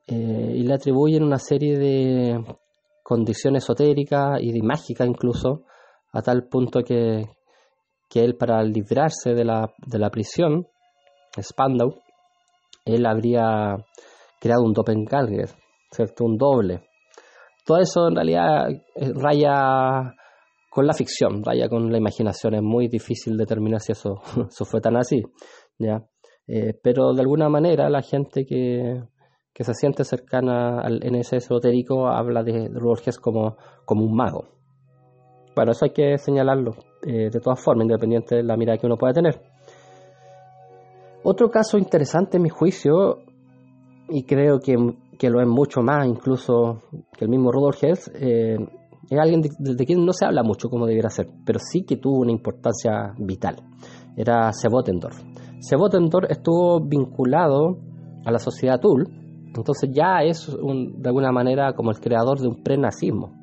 eh, 0.07 0.53
y 0.55 0.63
le 0.63 0.73
atribuyen 0.73 1.23
una 1.23 1.37
serie 1.37 1.77
de 1.77 2.45
condiciones 3.11 3.65
esotéricas 3.65 4.41
y 4.41 4.61
mágica 4.61 5.05
incluso, 5.05 5.65
a 6.13 6.21
tal 6.21 6.47
punto 6.47 6.81
que, 6.81 7.25
que 8.09 8.23
él 8.23 8.37
para 8.37 8.63
librarse 8.63 9.33
de 9.33 9.43
la, 9.43 9.69
de 9.85 9.99
la 9.99 10.09
prisión, 10.09 10.65
Spandau, 11.37 11.95
él 12.85 13.05
habría 13.05 13.75
creado 14.39 14.63
un 14.63 14.71
doppelganger, 14.71 15.49
¿cierto? 15.91 16.23
Un 16.23 16.37
doble. 16.37 16.85
Todo 17.65 17.79
eso 17.79 18.07
en 18.07 18.15
realidad 18.15 18.69
eh, 18.69 19.11
raya 19.13 20.15
con 20.69 20.87
la 20.87 20.93
ficción, 20.93 21.43
raya 21.43 21.67
con 21.67 21.91
la 21.91 21.97
imaginación. 21.97 22.55
Es 22.55 22.63
muy 22.63 22.87
difícil 22.87 23.35
determinar 23.35 23.81
si 23.81 23.91
eso, 23.91 24.21
eso 24.49 24.63
fue 24.63 24.79
tan 24.79 24.95
así, 24.95 25.21
¿ya? 25.77 26.01
Eh, 26.47 26.79
pero 26.81 27.11
de 27.11 27.19
alguna 27.19 27.49
manera 27.49 27.89
la 27.89 28.01
gente 28.01 28.45
que, 28.45 29.01
que 29.53 29.63
se 29.63 29.73
siente 29.73 30.03
cercana 30.03 30.79
al 30.79 30.99
NS 30.99 31.33
esotérico 31.33 32.07
habla 32.07 32.43
de 32.43 32.69
Rudolf 32.69 33.01
como, 33.19 33.57
como 33.85 34.05
un 34.05 34.15
mago. 34.15 34.45
Bueno, 35.55 35.71
eso 35.71 35.85
hay 35.85 35.91
que 35.91 36.17
señalarlo 36.17 36.75
eh, 37.05 37.29
de 37.29 37.39
todas 37.39 37.61
formas, 37.61 37.83
independiente 37.83 38.35
de 38.35 38.43
la 38.43 38.55
mirada 38.55 38.77
que 38.77 38.87
uno 38.87 38.97
pueda 38.97 39.13
tener. 39.13 39.41
Otro 41.23 41.49
caso 41.49 41.77
interesante 41.77 42.37
en 42.37 42.43
mi 42.43 42.49
juicio, 42.49 43.19
y 44.09 44.23
creo 44.23 44.59
que, 44.59 44.75
que 45.19 45.29
lo 45.29 45.41
es 45.41 45.47
mucho 45.47 45.81
más 45.81 46.07
incluso 46.07 46.81
que 47.17 47.25
el 47.25 47.29
mismo 47.29 47.51
Rudolf 47.51 47.83
Hess, 47.83 48.11
eh, 48.15 48.57
es 49.09 49.19
alguien 49.19 49.41
de, 49.41 49.85
quien 49.85 50.05
no 50.05 50.13
se 50.13 50.25
habla 50.25 50.41
mucho 50.41 50.69
como 50.69 50.85
debiera 50.85 51.09
ser, 51.09 51.27
pero 51.45 51.59
sí 51.59 51.83
que 51.83 51.97
tuvo 51.97 52.19
una 52.19 52.31
importancia 52.31 53.13
vital. 53.17 53.57
Era 54.15 54.51
Sebotendorf. 54.53 55.21
Sebotendorf 55.59 56.29
estuvo 56.31 56.79
vinculado 56.79 57.77
a 58.25 58.31
la 58.31 58.39
sociedad 58.39 58.79
Tull, 58.79 59.20
entonces 59.55 59.89
ya 59.93 60.23
es 60.23 60.47
de 60.47 61.09
alguna 61.09 61.31
manera 61.31 61.73
como 61.73 61.91
el 61.91 61.99
creador 61.99 62.39
de 62.39 62.47
un 62.47 62.63
prenazismo. 62.63 63.41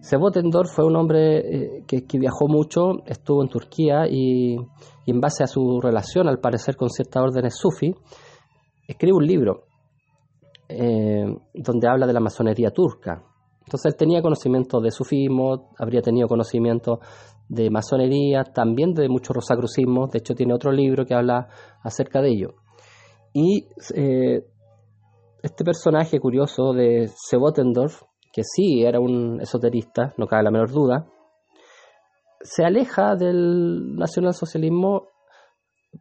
Sebotendorf 0.00 0.70
fue 0.74 0.86
un 0.86 0.96
hombre 0.96 1.38
eh, 1.38 1.84
que, 1.86 2.18
viajó 2.18 2.48
mucho, 2.48 3.04
estuvo 3.06 3.42
en 3.42 3.48
Turquía 3.48 4.06
y, 4.08 4.56
en 5.06 5.20
base 5.20 5.44
a 5.44 5.46
su 5.46 5.80
relación, 5.80 6.26
al 6.26 6.38
parecer, 6.38 6.76
con 6.76 6.88
ciertas 6.88 7.22
órdenes 7.22 7.54
sufi, 7.56 7.94
escribe 8.88 9.16
un 9.16 9.26
libro 9.26 9.64
eh, 10.68 11.24
donde 11.54 11.88
habla 11.88 12.06
de 12.06 12.12
la 12.12 12.20
masonería 12.20 12.70
turca. 12.70 13.22
Entonces 13.60 13.92
él 13.92 13.96
tenía 13.96 14.22
conocimiento 14.22 14.80
de 14.80 14.90
sufismo, 14.90 15.70
habría 15.78 16.00
tenido 16.00 16.26
conocimiento 16.26 17.00
de 17.48 17.70
masonería, 17.70 18.44
también 18.44 18.94
de 18.94 19.08
mucho 19.08 19.32
rosacrucismo, 19.32 20.06
de 20.06 20.18
hecho 20.18 20.34
tiene 20.34 20.54
otro 20.54 20.72
libro 20.72 21.04
que 21.04 21.14
habla 21.14 21.48
acerca 21.82 22.20
de 22.20 22.30
ello. 22.30 22.54
Y 23.32 23.66
eh, 23.94 24.44
este 25.42 25.64
personaje 25.64 26.20
curioso 26.20 26.72
de 26.72 27.10
Sebotendorf, 27.14 28.02
que 28.32 28.42
sí 28.44 28.84
era 28.84 29.00
un 29.00 29.40
esoterista, 29.40 30.14
no 30.16 30.26
cabe 30.26 30.44
la 30.44 30.50
menor 30.50 30.70
duda, 30.70 31.06
se 32.40 32.64
aleja 32.64 33.16
del 33.16 33.96
nacionalsocialismo 33.96 35.08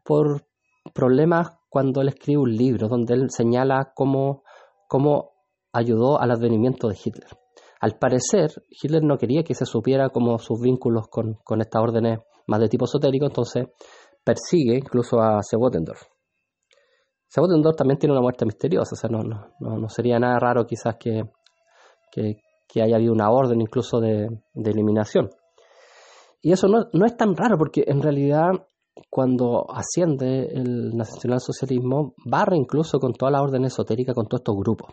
por 0.03 0.45
problemas 0.93 1.49
cuando 1.69 2.01
él 2.01 2.09
escribe 2.09 2.41
un 2.41 2.55
libro 2.55 2.87
donde 2.87 3.13
él 3.13 3.27
señala 3.29 3.91
cómo, 3.93 4.43
cómo 4.87 5.31
ayudó 5.73 6.19
al 6.19 6.31
advenimiento 6.31 6.87
de 6.87 6.97
Hitler. 7.03 7.29
Al 7.81 7.97
parecer, 7.97 8.49
Hitler 8.69 9.03
no 9.03 9.17
quería 9.17 9.43
que 9.43 9.53
se 9.53 9.65
supiera 9.65 10.09
como 10.09 10.37
sus 10.37 10.59
vínculos 10.59 11.07
con, 11.09 11.37
estas 11.61 11.81
órdenes 11.81 12.19
más 12.47 12.59
de 12.59 12.67
tipo 12.67 12.85
esotérico, 12.85 13.25
entonces 13.25 13.67
persigue 14.23 14.75
incluso 14.75 15.21
a 15.21 15.41
Sebotendorf. 15.41 16.01
Sebotendorf 17.29 17.77
también 17.77 17.99
tiene 17.99 18.13
una 18.13 18.21
muerte 18.21 18.43
misteriosa, 18.45 18.93
o 18.93 18.95
sea, 18.95 19.09
no, 19.09 19.23
no, 19.23 19.89
sería 19.89 20.17
nada 20.17 20.39
raro 20.39 20.65
quizás 20.65 20.95
que, 20.99 21.23
que, 22.11 22.81
haya 22.81 22.95
habido 22.95 23.13
una 23.13 23.29
orden 23.29 23.61
incluso 23.61 23.99
de, 23.99 24.27
eliminación. 24.55 25.29
Y 26.41 26.51
eso 26.51 26.67
no, 26.67 26.87
no, 26.91 27.05
es 27.05 27.15
tan 27.15 27.35
raro 27.35 27.57
porque 27.57 27.83
en 27.85 28.01
realidad 28.01 28.49
cuando 29.11 29.65
asciende 29.69 30.47
el 30.53 30.95
nacionalsocialismo 30.95 32.15
barra 32.25 32.55
incluso 32.57 32.99
con 32.99 33.13
toda 33.13 33.31
la 33.31 33.41
orden 33.41 33.63
esotérica, 33.65 34.13
con 34.13 34.25
todos 34.27 34.41
estos 34.41 34.55
grupos. 34.55 34.91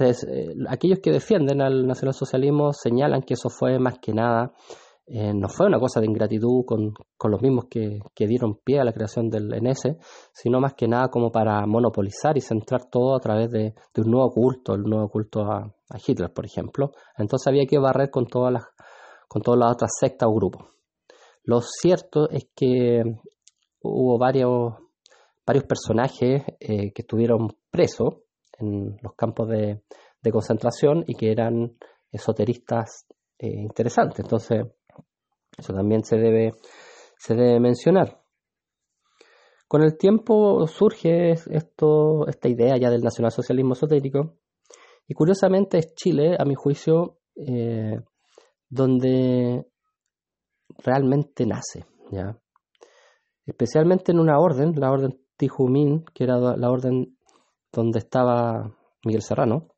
Eh, 0.00 0.54
aquellos 0.68 1.00
que 1.00 1.12
defienden 1.12 1.60
al 1.60 1.86
nacionalsocialismo 1.86 2.72
señalan 2.72 3.22
que 3.22 3.34
eso 3.34 3.50
fue 3.50 3.78
más 3.78 3.98
que 3.98 4.14
nada, 4.14 4.52
eh, 5.08 5.32
no 5.32 5.48
fue 5.48 5.66
una 5.66 5.78
cosa 5.78 6.00
de 6.00 6.06
ingratitud 6.06 6.64
con, 6.64 6.92
los 7.30 7.40
mismos 7.40 7.66
que, 7.70 8.00
dieron 8.26 8.56
pie 8.64 8.80
a 8.80 8.84
la 8.84 8.92
creación 8.92 9.30
del 9.30 9.50
NS, 9.62 9.96
sino 10.32 10.60
más 10.60 10.74
que 10.74 10.88
nada 10.88 11.08
como 11.08 11.30
para 11.30 11.64
monopolizar 11.64 12.36
y 12.36 12.40
centrar 12.40 12.90
todo 12.90 13.14
a 13.14 13.20
través 13.20 13.50
de, 13.50 13.74
un 13.98 14.10
nuevo 14.10 14.30
culto, 14.32 14.74
el 14.74 14.82
nuevo 14.82 15.08
culto 15.08 15.42
a, 15.42 15.72
Hitler, 16.04 16.32
por 16.32 16.44
ejemplo. 16.44 16.90
Entonces 17.16 17.46
había 17.46 17.66
que 17.66 17.78
barrer 17.78 18.10
con 18.10 18.26
todas 18.26 18.52
las, 18.52 18.64
con 19.28 19.42
todas 19.42 19.60
las 19.60 19.72
otras 19.74 19.92
sectas 20.00 20.28
o 20.28 20.34
grupos. 20.34 20.66
Lo 21.44 21.60
cierto 21.60 22.28
es 22.28 22.48
que 22.56 23.04
hubo 23.82 24.18
varios, 24.18 24.74
varios 25.46 25.64
personajes 25.64 26.42
eh, 26.58 26.92
que 26.92 27.02
estuvieron 27.02 27.56
presos 27.70 28.14
en 28.58 28.96
los 29.00 29.14
campos 29.14 29.48
de, 29.48 29.82
concentración 30.32 31.04
y 31.06 31.14
que 31.14 31.30
eran 31.30 31.76
esoteristas 32.10 33.06
eh, 33.38 33.46
interesantes. 33.46 34.18
Entonces, 34.18 34.66
eso 35.56 35.72
también 35.72 36.04
se 36.04 36.16
debe, 36.16 36.52
se 37.16 37.34
debe 37.34 37.60
mencionar. 37.60 38.20
Con 39.68 39.82
el 39.82 39.96
tiempo 39.96 40.66
surge 40.66 41.32
esto, 41.32 42.26
esta 42.28 42.48
idea 42.48 42.76
ya 42.76 42.90
del 42.90 43.02
nacionalsocialismo 43.02 43.72
esotérico 43.72 44.36
y 45.08 45.14
curiosamente 45.14 45.78
es 45.78 45.94
Chile, 45.94 46.36
a 46.38 46.44
mi 46.44 46.54
juicio, 46.54 47.18
eh, 47.34 48.00
donde 48.68 49.66
realmente 50.78 51.46
nace, 51.46 51.84
¿ya? 52.10 52.38
especialmente 53.46 54.12
en 54.12 54.18
una 54.18 54.38
orden, 54.38 54.72
la 54.76 54.90
orden 54.90 55.20
Tijumín, 55.36 56.04
que 56.14 56.24
era 56.24 56.38
la 56.38 56.70
orden 56.70 57.16
donde 57.72 57.98
estaba 58.00 58.74
Miguel 59.04 59.22
Serrano. 59.22 59.68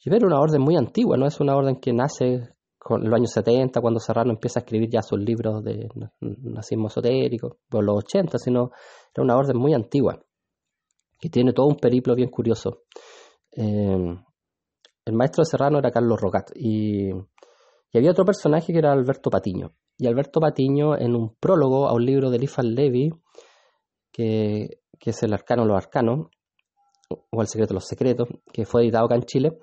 Y 0.00 0.14
era 0.14 0.26
una 0.26 0.40
orden 0.40 0.60
muy 0.60 0.76
antigua, 0.76 1.16
no 1.16 1.26
es 1.26 1.40
una 1.40 1.56
orden 1.56 1.76
que 1.76 1.92
nace 1.92 2.53
con 2.84 3.02
los 3.02 3.14
años 3.14 3.30
70, 3.30 3.80
cuando 3.80 3.98
Serrano 3.98 4.30
empieza 4.30 4.60
a 4.60 4.62
escribir 4.62 4.90
ya 4.90 5.00
sus 5.00 5.18
libros 5.18 5.64
de 5.64 5.88
nazismo 6.20 6.88
esotérico, 6.88 7.56
o 7.72 7.80
los 7.80 8.04
80, 8.04 8.36
sino 8.38 8.72
era 9.14 9.24
una 9.24 9.38
orden 9.38 9.56
muy 9.56 9.72
antigua, 9.72 10.22
que 11.18 11.30
tiene 11.30 11.54
todo 11.54 11.64
un 11.64 11.76
periplo 11.76 12.14
bien 12.14 12.28
curioso. 12.28 12.82
Eh, 13.52 14.18
el 15.06 15.14
maestro 15.14 15.44
de 15.44 15.46
Serrano 15.46 15.78
era 15.78 15.90
Carlos 15.90 16.20
Rocat, 16.20 16.50
y, 16.54 17.08
había 17.94 18.10
otro 18.10 18.26
personaje 18.26 18.70
que 18.70 18.80
era 18.80 18.92
Alberto 18.92 19.30
Patiño. 19.30 19.72
Y 19.96 20.06
Alberto 20.06 20.38
Patiño, 20.38 20.94
en 20.98 21.16
un 21.16 21.36
prólogo 21.36 21.88
a 21.88 21.94
un 21.94 22.04
libro 22.04 22.28
de 22.28 22.36
Eliphas 22.36 22.66
Levi, 22.66 23.14
que, 24.12 24.82
que 24.98 25.10
es 25.10 25.22
El 25.22 25.32
Arcano 25.32 25.64
los 25.64 25.78
Arcanos, 25.78 26.26
o 27.08 27.40
El 27.40 27.48
secreto 27.48 27.70
de 27.70 27.76
los 27.76 27.86
secretos, 27.86 28.28
que 28.52 28.66
fue 28.66 28.82
editado 28.82 29.06
acá 29.06 29.14
en 29.14 29.22
Chile, 29.22 29.58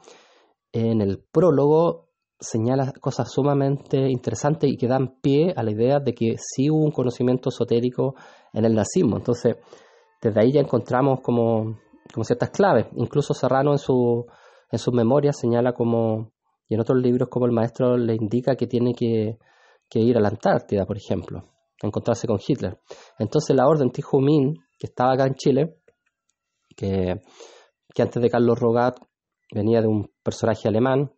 en 0.72 1.02
el 1.02 1.20
prólogo 1.20 2.11
señala 2.42 2.92
cosas 3.00 3.32
sumamente 3.32 4.10
interesantes 4.10 4.70
y 4.70 4.76
que 4.76 4.88
dan 4.88 5.20
pie 5.22 5.54
a 5.56 5.64
la 5.64 5.72
idea 5.72 6.00
de 6.00 6.14
que 6.14 6.36
sí 6.38 6.70
hubo 6.70 6.84
un 6.84 6.92
conocimiento 6.92 7.50
esotérico 7.50 8.16
en 8.52 8.66
el 8.66 8.74
nazismo. 8.74 9.18
Entonces, 9.18 9.56
desde 10.22 10.42
ahí 10.42 10.52
ya 10.52 10.60
encontramos 10.60 11.22
como, 11.22 11.78
ciertas 12.24 12.50
claves. 12.50 12.88
Incluso 12.96 13.34
Serrano 13.34 13.72
en 13.72 13.78
su, 13.78 14.26
en 14.72 14.80
sus 14.80 14.94
memorias 14.94 15.38
señala 15.40 15.74
como, 15.74 16.32
y 16.68 16.74
en 16.74 16.82
otros 16.82 17.00
libros 17.02 17.30
como 17.30 17.46
el 17.46 17.52
maestro 17.52 17.96
le 17.96 18.16
indica 18.16 18.56
que 18.56 18.68
tiene 18.68 18.94
que, 18.94 19.38
que 19.90 20.00
ir 20.00 20.18
a 20.18 20.22
la 20.22 20.30
Antártida, 20.30 20.86
por 20.86 20.98
ejemplo, 20.98 21.44
a 21.82 21.88
encontrarse 21.88 22.28
con 22.28 22.40
Hitler. 22.46 22.80
Entonces 23.20 23.56
la 23.56 23.68
orden 23.68 23.92
Tijumin, 23.92 24.56
que 24.80 24.88
estaba 24.88 25.14
acá 25.14 25.28
en 25.28 25.36
Chile, 25.36 25.78
que, 26.76 27.22
antes 28.02 28.22
de 28.22 28.30
Carlos 28.30 28.60
Rogat 28.60 28.98
venía 29.54 29.82
de 29.82 29.88
un 29.88 30.12
personaje 30.24 30.68
alemán, 30.68 31.12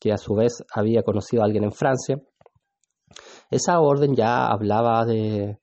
que 0.00 0.12
a 0.12 0.16
su 0.16 0.34
vez 0.34 0.64
había 0.74 1.02
conocido 1.02 1.42
a 1.42 1.46
alguien 1.46 1.64
en 1.64 1.72
Francia. 1.72 2.20
Esa 3.50 3.80
orden 3.80 4.14
ya 4.14 4.46
hablaba 4.46 5.04
de, 5.04 5.58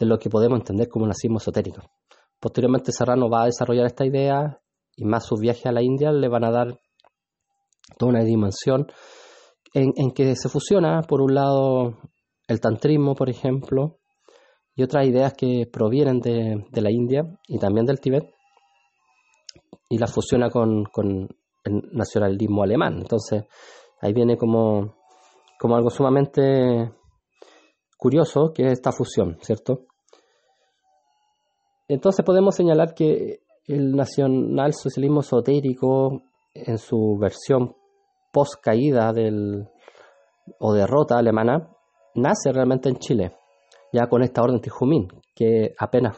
lo 0.00 0.18
que 0.18 0.28
podemos 0.28 0.58
entender 0.58 0.88
como 0.88 1.06
nazismo 1.06 1.38
esotérico. 1.38 1.82
Posteriormente 2.40 2.92
Serrano 2.92 3.30
va 3.30 3.42
a 3.42 3.46
desarrollar 3.46 3.86
esta 3.86 4.04
idea 4.04 4.60
y 4.96 5.04
más 5.04 5.24
sus 5.24 5.40
viajes 5.40 5.66
a 5.66 5.72
la 5.72 5.82
India 5.82 6.10
le 6.10 6.28
van 6.28 6.44
a 6.44 6.50
dar 6.50 6.80
toda 7.96 8.10
una 8.10 8.24
dimensión 8.24 8.86
en, 9.72 10.10
que 10.12 10.34
se 10.36 10.48
fusiona, 10.48 11.02
por 11.02 11.20
un 11.20 11.34
lado, 11.34 11.98
el 12.48 12.60
tantrismo, 12.60 13.14
por 13.14 13.28
ejemplo, 13.28 13.98
y 14.74 14.82
otras 14.82 15.06
ideas 15.06 15.34
que 15.34 15.68
provienen 15.70 16.20
de, 16.20 16.64
de 16.70 16.80
la 16.80 16.90
India 16.90 17.22
y 17.46 17.58
también 17.58 17.84
del 17.84 18.00
Tíbet, 18.00 18.24
y 19.88 19.98
la 19.98 20.06
fusiona 20.06 20.50
con, 20.50 20.88
el 20.96 21.28
nacionalismo 21.70 22.62
alemán. 22.62 22.98
Entonces, 22.98 23.44
ahí 24.00 24.12
viene 24.12 24.36
como, 24.36 24.96
como 25.58 25.76
algo 25.76 25.90
sumamente 25.90 26.92
curioso 27.96 28.52
que 28.54 28.66
es 28.66 28.72
esta 28.72 28.92
fusión, 28.92 29.38
¿cierto? 29.40 29.86
Entonces 31.88 32.24
podemos 32.24 32.54
señalar 32.54 32.94
que 32.94 33.40
el 33.66 33.92
nacionalsocialismo 33.92 35.20
esotérico 35.20 36.22
en 36.54 36.78
su 36.78 37.16
versión 37.18 37.74
post 38.32 38.60
caída 38.62 39.12
del 39.12 39.68
o 40.58 40.72
derrota 40.72 41.18
alemana 41.18 41.70
nace 42.14 42.52
realmente 42.52 42.88
en 42.88 42.96
Chile, 42.96 43.36
ya 43.92 44.06
con 44.08 44.22
esta 44.22 44.42
orden 44.42 44.60
Tijumín, 44.60 45.08
que 45.34 45.74
apenas, 45.78 46.16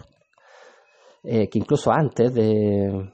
eh, 1.23 1.49
que 1.49 1.59
incluso 1.59 1.91
antes 1.91 2.33
de, 2.35 3.11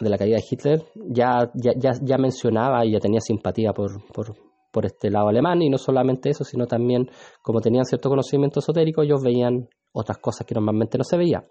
de, 0.00 0.10
la 0.10 0.18
caída 0.18 0.36
de 0.36 0.44
Hitler 0.48 0.84
ya, 0.94 1.50
ya, 1.54 1.92
ya, 2.00 2.18
mencionaba 2.18 2.84
y 2.84 2.92
ya 2.92 3.00
tenía 3.00 3.20
simpatía 3.20 3.72
por, 3.72 4.02
por, 4.12 4.34
por, 4.72 4.86
este 4.86 5.10
lado 5.10 5.28
alemán, 5.28 5.62
y 5.62 5.70
no 5.70 5.78
solamente 5.78 6.30
eso, 6.30 6.44
sino 6.44 6.66
también 6.66 7.10
como 7.42 7.60
tenían 7.60 7.84
cierto 7.84 8.08
conocimiento 8.08 8.60
esotérico, 8.60 9.02
ellos 9.02 9.22
veían 9.22 9.68
otras 9.92 10.18
cosas 10.18 10.46
que 10.46 10.54
normalmente 10.54 10.98
no 10.98 11.04
se 11.04 11.16
veía. 11.16 11.44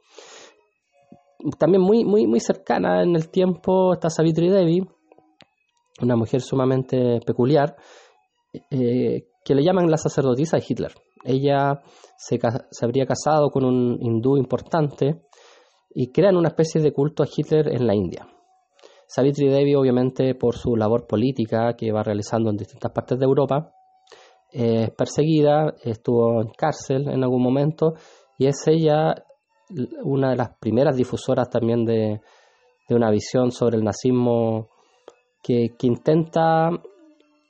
También 1.57 1.81
muy, 1.81 2.03
muy, 2.03 2.25
muy 2.25 2.39
cercana 2.39 3.03
en 3.03 3.15
el 3.15 3.29
tiempo 3.29 3.93
está 3.93 4.09
Savitri 4.09 4.49
Devi, 4.49 4.81
una 6.01 6.15
mujer 6.15 6.41
sumamente 6.41 7.19
peculiar, 7.25 7.75
eh, 8.71 9.27
que 9.43 9.55
le 9.55 9.63
llaman 9.63 9.89
la 9.89 9.97
sacerdotisa 9.97 10.57
de 10.57 10.65
Hitler. 10.67 10.93
Ella 11.23 11.81
se, 12.17 12.39
habría 12.81 13.05
casado 13.05 13.49
con 13.49 13.65
un 13.65 13.97
hindú 14.01 14.37
importante 14.37 15.23
y 15.93 16.11
crean 16.11 16.37
una 16.37 16.49
especie 16.49 16.81
de 16.81 16.91
culto 16.91 17.23
a 17.23 17.27
Hitler 17.33 17.67
en 17.73 17.87
la 17.87 17.95
India. 17.95 18.27
Savitri 19.07 19.47
Devi, 19.49 19.73
obviamente, 19.75 20.35
por 20.35 20.55
su 20.55 20.75
labor 20.75 21.07
política 21.07 21.75
que 21.75 21.91
va 21.91 22.03
realizando 22.03 22.49
en 22.49 22.57
distintas 22.57 22.91
partes 22.91 23.17
de 23.17 23.25
Europa, 23.25 23.71
es 24.51 24.91
perseguida, 24.91 25.73
estuvo 25.83 26.41
en 26.41 26.49
cárcel 26.49 27.07
en 27.09 27.23
algún 27.23 27.41
momento 27.41 27.93
y 28.37 28.47
es 28.47 28.67
ella 28.67 29.15
una 30.03 30.29
de 30.29 30.37
las 30.37 30.57
primeras 30.59 30.95
difusoras 30.95 31.49
también 31.49 31.83
de, 31.83 32.21
de 32.87 32.95
una 32.95 33.11
visión 33.11 33.51
sobre 33.51 33.77
el 33.77 33.83
nazismo 33.83 34.69
que, 35.43 35.75
que 35.77 35.87
intenta 35.87 36.69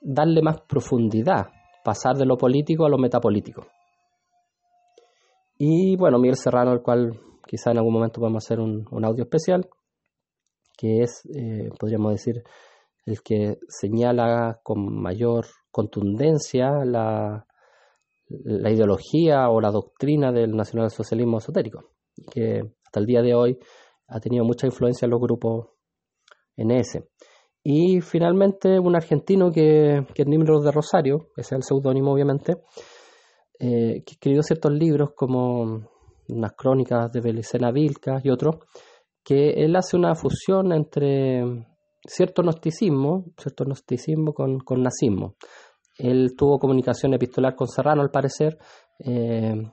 darle 0.00 0.42
más 0.42 0.60
profundidad, 0.62 1.46
pasar 1.84 2.16
de 2.16 2.26
lo 2.26 2.36
político 2.36 2.84
a 2.84 2.88
lo 2.88 2.98
metapolítico. 2.98 3.66
Y 5.58 5.96
bueno, 5.96 6.18
Miguel 6.18 6.36
Serrano, 6.36 6.72
el 6.72 6.82
cual 6.82 7.18
quizá 7.46 7.72
en 7.72 7.78
algún 7.78 7.94
momento 7.94 8.24
a 8.24 8.36
hacer 8.36 8.60
un, 8.60 8.86
audio 9.04 9.24
especial, 9.24 9.68
que 10.78 11.02
es, 11.02 11.22
eh, 11.36 11.68
podríamos 11.78 12.12
decir, 12.12 12.42
el 13.04 13.20
que 13.22 13.58
señala 13.68 14.60
con 14.62 15.02
mayor 15.02 15.46
contundencia 15.70 16.84
la, 16.84 17.46
la 18.28 18.70
ideología 18.70 19.50
o 19.50 19.60
la 19.60 19.70
doctrina 19.70 20.30
del 20.30 20.54
nacionalsocialismo 20.54 21.38
esotérico, 21.38 21.90
que 22.30 22.62
hasta 22.84 23.00
el 23.00 23.06
día 23.06 23.22
de 23.22 23.34
hoy 23.34 23.58
ha 24.06 24.20
tenido 24.20 24.44
mucha 24.44 24.66
influencia 24.66 25.06
en 25.06 25.10
los 25.10 25.20
grupos 25.20 25.70
NS. 26.56 27.00
Y 27.62 28.00
finalmente 28.00 28.78
un 28.78 28.94
argentino 28.94 29.50
que, 29.50 30.06
que 30.14 30.22
es 30.22 30.28
Nimrod 30.28 30.64
de 30.64 30.72
Rosario, 30.72 31.28
ese 31.36 31.54
es 31.54 31.58
el 31.58 31.62
seudónimo 31.64 32.12
obviamente, 32.12 32.62
eh, 33.58 34.04
que 34.06 34.12
escribió 34.12 34.42
ciertos 34.42 34.72
libros 34.72 35.10
como 35.16 35.88
unas 36.28 36.52
crónicas 36.56 37.10
de 37.10 37.20
Belicena 37.20 37.72
Vilca 37.72 38.20
y 38.22 38.30
otros, 38.30 38.56
que 39.24 39.50
él 39.64 39.76
hace 39.76 39.96
una 39.96 40.14
fusión 40.14 40.72
entre 40.72 41.66
cierto 42.06 42.42
gnosticismo, 42.42 43.26
cierto 43.36 43.64
gnosticismo 43.64 44.32
con, 44.32 44.60
con 44.60 44.82
nazismo. 44.82 45.34
Él 45.98 46.34
tuvo 46.36 46.58
comunicación 46.58 47.14
epistolar 47.14 47.54
con 47.54 47.68
Serrano 47.68 48.02
al 48.02 48.10
parecer, 48.10 48.56
eh, 49.00 49.70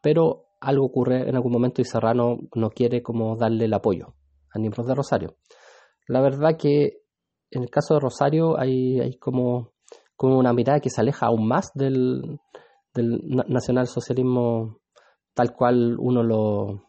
pero 0.00 0.46
algo 0.60 0.86
ocurre 0.86 1.28
en 1.28 1.34
algún 1.34 1.52
momento 1.52 1.82
y 1.82 1.84
Serrano 1.84 2.38
no 2.54 2.70
quiere 2.70 3.02
como 3.02 3.36
darle 3.36 3.66
el 3.66 3.74
apoyo 3.74 4.14
a 4.52 4.58
Nimrod 4.58 4.86
de 4.86 4.94
Rosario. 4.94 5.36
La 6.06 6.20
verdad 6.20 6.56
que 6.58 7.02
en 7.50 7.62
el 7.62 7.70
caso 7.70 7.94
de 7.94 8.00
Rosario 8.00 8.58
hay, 8.58 9.00
hay 9.00 9.16
como, 9.18 9.72
como 10.16 10.38
una 10.38 10.52
mirada 10.52 10.80
que 10.80 10.90
se 10.90 11.00
aleja 11.00 11.26
aún 11.26 11.46
más 11.46 11.70
del, 11.74 12.40
del 12.94 13.20
nacionalsocialismo 13.48 14.78
tal 15.34 15.52
cual 15.52 15.96
uno 15.98 16.22
lo, 16.22 16.83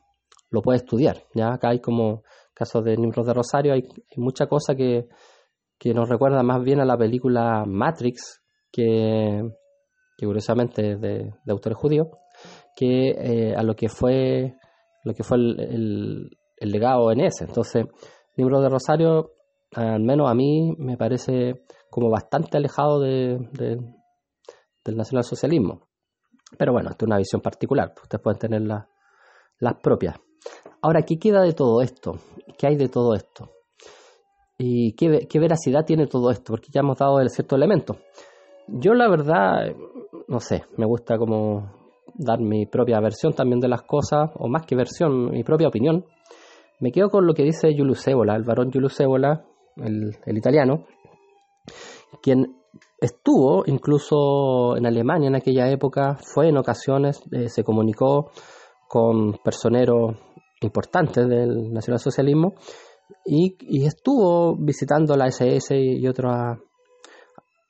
lo 0.56 0.62
puede 0.62 0.78
estudiar. 0.78 1.24
¿ya? 1.34 1.54
Acá 1.54 1.70
hay 1.70 1.80
como 1.80 2.24
casos 2.54 2.84
de 2.84 2.98
Nimrod 2.98 3.28
de 3.28 3.34
Rosario, 3.34 3.74
hay, 3.74 3.88
mucha 4.18 4.48
cosa 4.48 4.76
que, 4.76 5.08
que, 5.78 5.94
nos 5.94 6.10
recuerda 6.10 6.42
más 6.42 6.64
bien 6.64 6.80
a 6.80 6.86
la 6.86 6.98
película 6.98 7.64
Matrix, 7.68 8.42
que, 8.72 9.44
curiosamente 10.18 10.94
es 10.94 11.02
de, 11.02 11.34
de 11.44 11.52
autores 11.52 11.78
judíos, 11.78 12.08
que 12.76 13.12
eh, 13.12 13.56
a 13.56 13.62
lo 13.62 13.76
que 13.76 13.90
fue 13.90 14.56
lo 15.04 15.14
que 15.14 15.24
fue 15.24 15.38
el, 15.38 16.30
el, 16.58 16.72
legado 16.72 17.12
en 17.12 17.20
ese. 17.20 17.44
Entonces, 17.46 17.86
Nimrod 18.36 18.64
de 18.64 18.70
Rosario 18.70 19.36
al 19.76 20.02
menos 20.02 20.30
a 20.30 20.34
mí 20.34 20.74
me 20.78 20.98
parece 20.98 21.66
como 21.90 22.10
bastante 22.10 22.58
alejado 22.58 23.00
de, 23.00 23.38
del 24.84 24.96
nacionalsocialismo. 24.96 25.88
Pero 26.58 26.72
bueno, 26.72 26.90
esta 26.92 27.06
es 27.06 27.08
una 27.08 27.18
visión 27.18 27.42
particular, 27.42 27.92
pues, 27.94 28.04
ustedes 28.04 28.22
pueden 28.22 28.40
tener 28.40 28.62
las 28.62 29.74
propias. 29.82 30.16
Ahora, 30.82 31.02
¿qué 31.02 31.18
queda 31.18 31.42
de 31.42 31.54
todo 31.54 31.82
esto? 31.82 32.20
¿Qué 32.58 32.68
hay 32.68 32.76
de 32.76 32.90
todo 32.90 33.16
esto? 33.16 33.50
¿Y 34.58 34.94
qué, 34.94 35.40
veracidad 35.40 35.86
tiene 35.86 36.08
todo 36.08 36.32
esto? 36.32 36.54
Porque 36.54 36.70
ya 36.72 36.80
hemos 36.80 36.98
dado 36.98 37.20
el 37.20 37.30
cierto 37.30 37.56
elemento. 37.56 37.98
Yo 38.68 38.94
la 38.94 39.10
verdad, 39.10 39.74
no 40.28 40.40
sé, 40.40 40.64
me 40.78 40.86
gusta 40.86 41.18
como 41.18 41.72
dar 42.14 42.40
mi 42.40 42.66
propia 42.66 43.00
versión 43.00 43.34
también 43.34 43.60
de 43.60 43.68
las 43.68 43.82
cosas, 43.82 44.30
o 44.36 44.48
más 44.48 44.66
que 44.66 44.76
versión, 44.76 45.32
mi 45.32 45.44
propia 45.44 45.68
opinión. 45.68 46.06
Me 46.80 46.92
quedo 46.92 47.10
con 47.10 47.26
lo 47.26 47.34
que 47.34 47.44
dice 47.44 47.76
Julius 47.78 48.08
Evola, 48.08 48.36
el 48.36 48.44
varón 48.44 48.72
Julius 48.72 49.00
Evola, 49.00 49.46
el, 49.78 50.16
italiano, 50.28 50.86
quien 52.22 52.56
estuvo 53.00 53.64
incluso 53.66 54.78
en 54.78 54.86
Alemania 54.86 55.28
en 55.28 55.36
aquella 55.36 55.70
época, 55.70 56.18
fue 56.22 56.48
en 56.48 56.58
ocasiones, 56.58 57.22
eh, 57.32 57.50
se 57.50 57.64
comunicó 57.64 58.32
con 58.88 59.34
personeros 59.44 60.16
importantes 60.62 61.28
del 61.28 61.72
nacionalsocialismo 61.74 62.54
y, 63.26 63.56
y 63.60 63.86
estuvo 63.86 64.56
visitando 64.56 65.16
la 65.16 65.28
SS 65.28 65.76
y 65.78 66.08
otras 66.08 66.58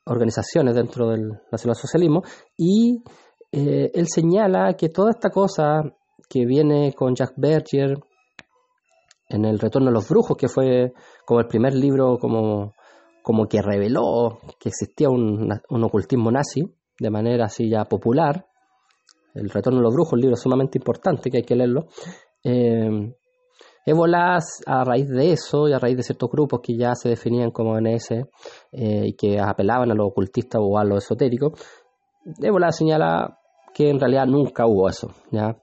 organizaciones 0.05 0.75
dentro 0.75 1.09
del 1.09 1.31
nacionalsocialismo 1.51 2.21
y 2.57 3.03
eh, 3.51 3.91
él 3.93 4.07
señala 4.07 4.73
que 4.73 4.89
toda 4.89 5.11
esta 5.11 5.29
cosa 5.29 5.81
que 6.29 6.45
viene 6.45 6.93
con 6.93 7.15
Jacques 7.15 7.37
Berger 7.37 7.97
en 9.29 9.45
El 9.45 9.59
Retorno 9.59 9.87
de 9.87 9.93
los 9.93 10.07
Brujos, 10.07 10.37
que 10.37 10.47
fue 10.47 10.93
como 11.25 11.39
el 11.39 11.47
primer 11.47 11.73
libro 11.73 12.17
como, 12.19 12.73
como 13.23 13.47
que 13.47 13.61
reveló 13.61 14.39
que 14.59 14.69
existía 14.69 15.09
un, 15.09 15.49
ocultismo 15.69 16.31
nazi 16.31 16.63
de 16.99 17.09
manera 17.09 17.45
así 17.45 17.69
ya 17.69 17.85
popular. 17.85 18.45
El 19.35 19.49
Retorno 19.49 19.79
de 19.79 19.83
los 19.83 19.93
Brujos, 19.93 20.13
un 20.13 20.21
libro 20.21 20.35
sumamente 20.35 20.77
importante 20.77 21.29
que 21.29 21.37
hay 21.37 21.43
que 21.43 21.55
leerlo. 21.55 21.87
Eh, 22.43 23.13
Ébola, 23.85 24.39
a 24.65 24.83
raíz 24.83 25.07
de 25.07 25.31
eso 25.31 25.67
y 25.67 25.73
a 25.73 25.77
raíz 25.77 25.97
de 25.97 26.03
ciertos 26.03 26.29
grupos 26.31 26.59
que 26.63 26.75
ya 26.75 26.95
se 26.95 27.09
definían 27.09 27.51
como 27.51 27.79
NS 27.79 28.11
eh, 28.11 28.25
y 28.71 29.13
que 29.13 29.39
apelaban 29.39 29.91
a 29.91 29.93
lo 29.93 30.07
ocultista 30.07 30.59
o 30.59 30.79
a 30.79 30.83
lo 30.83 30.97
esotérico, 30.97 31.53
Ébola 32.41 32.71
señala 32.71 33.37
que 33.75 33.89
en 33.89 33.99
realidad 33.99 34.25
nunca 34.25 34.65
hubo 34.65 34.89
eso, 34.89 35.11
¿ya? 35.31 35.55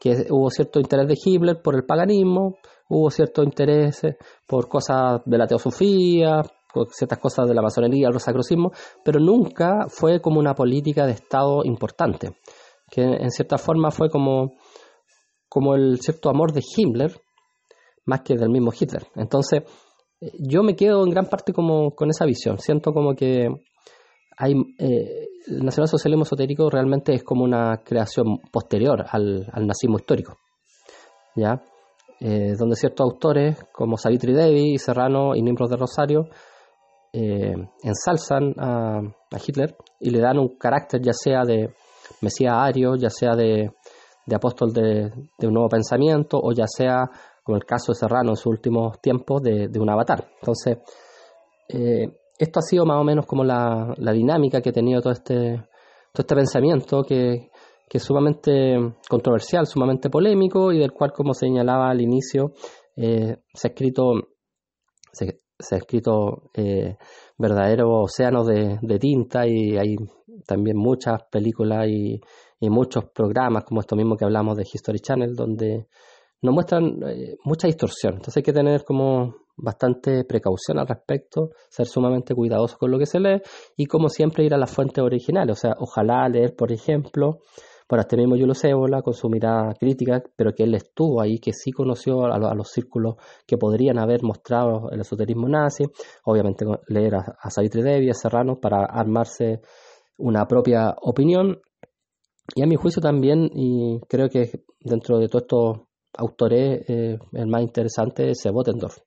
que 0.00 0.26
hubo 0.30 0.48
cierto 0.48 0.80
interés 0.80 1.08
de 1.08 1.16
Hitler 1.22 1.60
por 1.60 1.74
el 1.74 1.84
paganismo, 1.84 2.54
hubo 2.88 3.10
cierto 3.10 3.42
interés 3.42 4.00
por 4.46 4.68
cosas 4.68 5.20
de 5.24 5.38
la 5.38 5.46
teosofía, 5.46 6.42
ciertas 6.90 7.18
cosas 7.18 7.48
de 7.48 7.54
la 7.54 7.62
masonería, 7.62 8.06
el 8.06 8.14
rosacrucismo, 8.14 8.70
pero 9.04 9.20
nunca 9.20 9.86
fue 9.88 10.20
como 10.20 10.38
una 10.38 10.54
política 10.54 11.06
de 11.06 11.12
Estado 11.12 11.64
importante, 11.64 12.36
que 12.90 13.02
en 13.02 13.30
cierta 13.30 13.58
forma 13.58 13.90
fue 13.90 14.08
como, 14.08 14.54
como 15.48 15.74
el 15.74 15.98
cierto 16.00 16.30
amor 16.30 16.52
de 16.52 16.62
Himmler, 16.76 17.20
más 18.06 18.22
que 18.22 18.36
del 18.36 18.50
mismo 18.50 18.72
Hitler. 18.78 19.06
Entonces, 19.14 19.62
yo 20.38 20.62
me 20.62 20.74
quedo 20.74 21.04
en 21.04 21.10
gran 21.10 21.26
parte 21.26 21.52
como 21.52 21.94
con 21.94 22.10
esa 22.10 22.24
visión, 22.24 22.58
siento 22.58 22.92
como 22.92 23.14
que 23.14 23.48
hay, 24.36 24.52
eh, 24.78 25.28
el 25.46 25.64
nacionalsocialismo 25.64 26.22
esotérico 26.22 26.70
realmente 26.70 27.12
es 27.12 27.24
como 27.24 27.44
una 27.44 27.82
creación 27.84 28.38
posterior 28.52 29.04
al, 29.10 29.48
al 29.52 29.66
nazismo 29.66 29.98
histórico. 29.98 30.38
¿ya? 31.38 31.62
Eh, 32.20 32.54
donde 32.58 32.74
ciertos 32.74 33.04
autores 33.04 33.56
como 33.72 33.96
Savitri 33.96 34.32
Devi, 34.32 34.76
Serrano 34.78 35.36
y 35.36 35.42
Nimrod 35.42 35.70
de 35.70 35.76
Rosario 35.76 36.28
eh, 37.12 37.54
ensalzan 37.82 38.54
a, 38.58 39.00
Hitler 39.46 39.76
y 40.00 40.10
le 40.10 40.20
dan 40.20 40.38
un 40.38 40.56
carácter 40.58 41.00
ya 41.00 41.12
sea 41.12 41.44
de 41.44 41.74
Mesías 42.20 42.54
ario, 42.54 42.96
ya 42.96 43.10
sea 43.10 43.34
de, 43.34 43.70
apóstol 44.34 44.72
de, 44.72 45.12
un 45.42 45.52
nuevo 45.52 45.68
pensamiento 45.68 46.38
o 46.42 46.52
ya 46.52 46.66
sea, 46.66 47.08
como 47.42 47.56
el 47.56 47.64
caso 47.64 47.92
de 47.92 47.98
Serrano 47.98 48.30
en 48.30 48.36
sus 48.36 48.46
últimos 48.46 49.00
tiempos, 49.00 49.42
de, 49.42 49.70
un 49.78 49.90
avatar. 49.90 50.28
Entonces, 50.40 50.78
eh, 51.68 52.08
esto 52.38 52.60
ha 52.60 52.62
sido 52.62 52.84
más 52.84 53.00
o 53.00 53.04
menos 53.04 53.26
como 53.26 53.44
la, 53.44 53.94
dinámica 54.12 54.60
que 54.60 54.70
ha 54.70 54.72
tenido 54.72 55.00
todo 55.00 55.12
este, 55.12 55.56
todo 56.12 56.22
este 56.22 56.34
pensamiento 56.34 57.02
que, 57.02 57.50
que 57.88 57.98
es 57.98 58.04
sumamente 58.04 58.76
controversial, 59.08 59.66
sumamente 59.66 60.10
polémico 60.10 60.72
y 60.72 60.78
del 60.78 60.92
cual, 60.92 61.12
como 61.12 61.32
señalaba 61.32 61.90
al 61.90 62.00
inicio, 62.00 62.52
eh, 62.96 63.36
se 63.54 63.68
ha 63.68 63.70
escrito, 63.70 64.12
ha 65.70 65.76
escrito 65.76 66.50
eh, 66.54 66.96
verdaderos 67.36 67.88
océanos 67.90 68.46
de, 68.46 68.98
tinta 68.98 69.46
y 69.46 69.76
hay 69.76 69.96
también 70.46 70.76
muchas 70.76 71.22
películas 71.30 71.88
y, 71.88 72.20
muchos 72.60 73.04
programas 73.14 73.62
como 73.62 73.80
esto 73.80 73.94
mismo 73.94 74.16
que 74.16 74.24
hablamos 74.24 74.56
de 74.56 74.64
History 74.64 74.98
Channel 74.98 75.36
donde 75.36 75.86
nos 76.42 76.52
muestran 76.52 77.00
eh, 77.06 77.36
mucha 77.44 77.68
distorsión. 77.68 78.14
Entonces 78.14 78.38
hay 78.38 78.42
que 78.42 78.52
tener 78.52 78.84
como 78.84 79.36
bastante 79.56 80.24
precaución 80.24 80.78
al 80.78 80.88
respecto, 80.88 81.50
ser 81.68 81.86
sumamente 81.86 82.34
cuidadoso 82.34 82.76
con 82.76 82.90
lo 82.90 82.98
que 82.98 83.06
se 83.06 83.20
lee 83.20 83.40
y 83.76 83.86
como 83.86 84.08
siempre 84.08 84.44
ir 84.44 84.54
a 84.54 84.58
las 84.58 84.72
fuentes 84.72 85.02
originales. 85.04 85.56
O 85.56 85.60
sea, 85.60 85.74
ojalá 85.78 86.28
leer, 86.28 86.56
por 86.56 86.72
ejemplo, 86.72 87.38
por 87.88 87.98
este 87.98 88.18
mismo 88.18 88.36
Julio 88.36 88.54
Cébola 88.54 89.00
con 89.00 89.14
su 89.14 89.28
mirada 89.30 89.74
crítica, 89.74 90.22
pero 90.36 90.52
que 90.54 90.64
él 90.64 90.74
estuvo 90.74 91.22
ahí, 91.22 91.38
que 91.38 91.52
sí 91.54 91.72
conoció 91.72 92.26
a, 92.26 92.54
los 92.54 92.68
círculos 92.70 93.16
que 93.46 93.56
podrían 93.56 93.98
haber 93.98 94.22
mostrado 94.22 94.90
el 94.90 95.00
esoterismo 95.00 95.48
nazi, 95.48 95.84
obviamente 96.24 96.66
leer 96.88 97.14
a, 97.14 97.36
a 97.40 97.50
Savitri 97.50 97.82
Devi, 97.82 98.10
a 98.10 98.14
Serrano, 98.14 98.60
para 98.60 98.84
armarse 98.84 99.62
una 100.18 100.46
propia 100.46 100.94
opinión. 101.00 101.60
Y 102.54 102.62
a 102.62 102.66
mi 102.66 102.76
juicio 102.76 103.00
también, 103.00 103.50
y 103.54 104.00
creo 104.08 104.28
que 104.28 104.64
dentro 104.80 105.18
de 105.18 105.28
todos 105.28 105.42
estos 105.42 105.88
autores, 106.16 106.84
eh, 106.88 107.18
el 107.32 107.46
más 107.46 107.62
interesante 107.62 108.30
es 108.30 108.42
Botendorf 108.52 108.98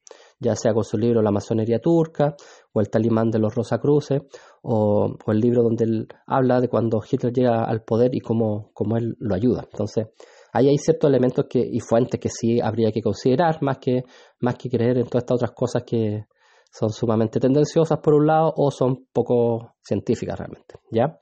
ya 0.42 0.56
sea 0.56 0.74
con 0.74 0.84
su 0.84 0.98
libro 0.98 1.22
La 1.22 1.32
masonería 1.32 1.80
turca 1.80 2.36
o 2.74 2.82
El 2.82 2.90
talimán 2.90 3.30
de 3.30 3.40
los 3.40 3.54
Rosacruces 3.54 4.24
o, 4.64 5.16
o 5.26 5.32
el 5.32 5.40
libro 5.40 5.62
donde 5.62 5.86
él 5.86 6.08
habla 6.26 6.60
de 6.60 6.68
cuando 6.68 7.00
Hitler 7.10 7.32
llega 7.32 7.64
al 7.64 7.84
poder 7.84 8.14
y 8.16 8.20
cómo, 8.20 8.72
cómo 8.74 8.98
él 8.98 9.16
lo 9.20 9.36
ayuda. 9.36 9.66
Entonces, 9.72 10.08
ahí 10.52 10.68
hay 10.68 10.78
ciertos 10.78 11.10
elementos 11.10 11.46
que, 11.48 11.60
y 11.60 11.80
fuentes 11.80 12.20
que 12.20 12.30
sí 12.30 12.60
habría 12.60 12.92
que 12.92 13.02
considerar 13.02 13.62
más 13.62 13.78
que, 13.78 14.04
más 14.40 14.56
que 14.56 14.70
creer 14.70 14.98
en 14.98 15.06
todas 15.06 15.24
estas 15.24 15.36
otras 15.36 15.52
cosas 15.52 15.84
que 15.84 16.26
son 16.72 16.90
sumamente 16.90 17.40
tendenciosas 17.40 18.00
por 18.00 18.16
un 18.16 18.28
lado 18.28 18.54
o 18.56 18.72
son 18.72 19.06
poco 19.14 19.76
científicas 19.84 20.40
realmente, 20.40 20.76
¿ya? 20.90 21.20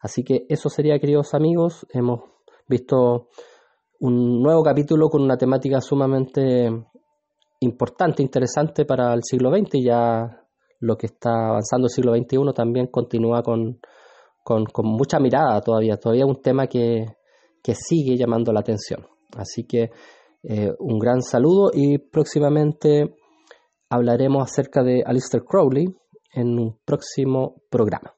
Así 0.00 0.22
que 0.22 0.46
eso 0.48 0.68
sería, 0.68 0.98
queridos 0.98 1.34
amigos, 1.34 1.86
hemos 1.92 2.20
visto 2.68 3.28
un 4.00 4.42
nuevo 4.42 4.62
capítulo 4.62 5.08
con 5.08 5.22
una 5.22 5.36
temática 5.36 5.80
sumamente 5.80 6.70
importante, 7.64 8.22
interesante 8.22 8.84
para 8.84 9.12
el 9.14 9.22
siglo 9.22 9.50
XX 9.50 9.84
ya 9.84 10.44
lo 10.80 10.96
que 10.96 11.06
está 11.06 11.30
avanzando 11.48 11.86
el 11.86 11.90
siglo 11.90 12.14
XXI 12.14 12.52
también 12.54 12.88
continúa 12.88 13.42
con, 13.42 13.80
con, 14.42 14.66
mucha 14.84 15.18
mirada 15.18 15.60
todavía, 15.60 15.96
todavía 15.96 16.26
un 16.26 16.42
tema 16.42 16.66
que, 16.66 17.06
que 17.62 17.74
sigue 17.74 18.16
llamando 18.16 18.52
la 18.52 18.60
atención. 18.60 19.06
Así 19.36 19.66
que 19.66 19.90
eh, 20.42 20.72
un 20.78 20.98
gran 20.98 21.22
saludo 21.22 21.70
y 21.72 21.98
próximamente 21.98 23.14
hablaremos 23.88 24.42
acerca 24.42 24.82
de 24.82 25.02
Alistair 25.04 25.44
Crowley 25.44 25.86
en 26.34 26.58
un 26.58 26.78
próximo 26.84 27.62
programa. 27.70 28.14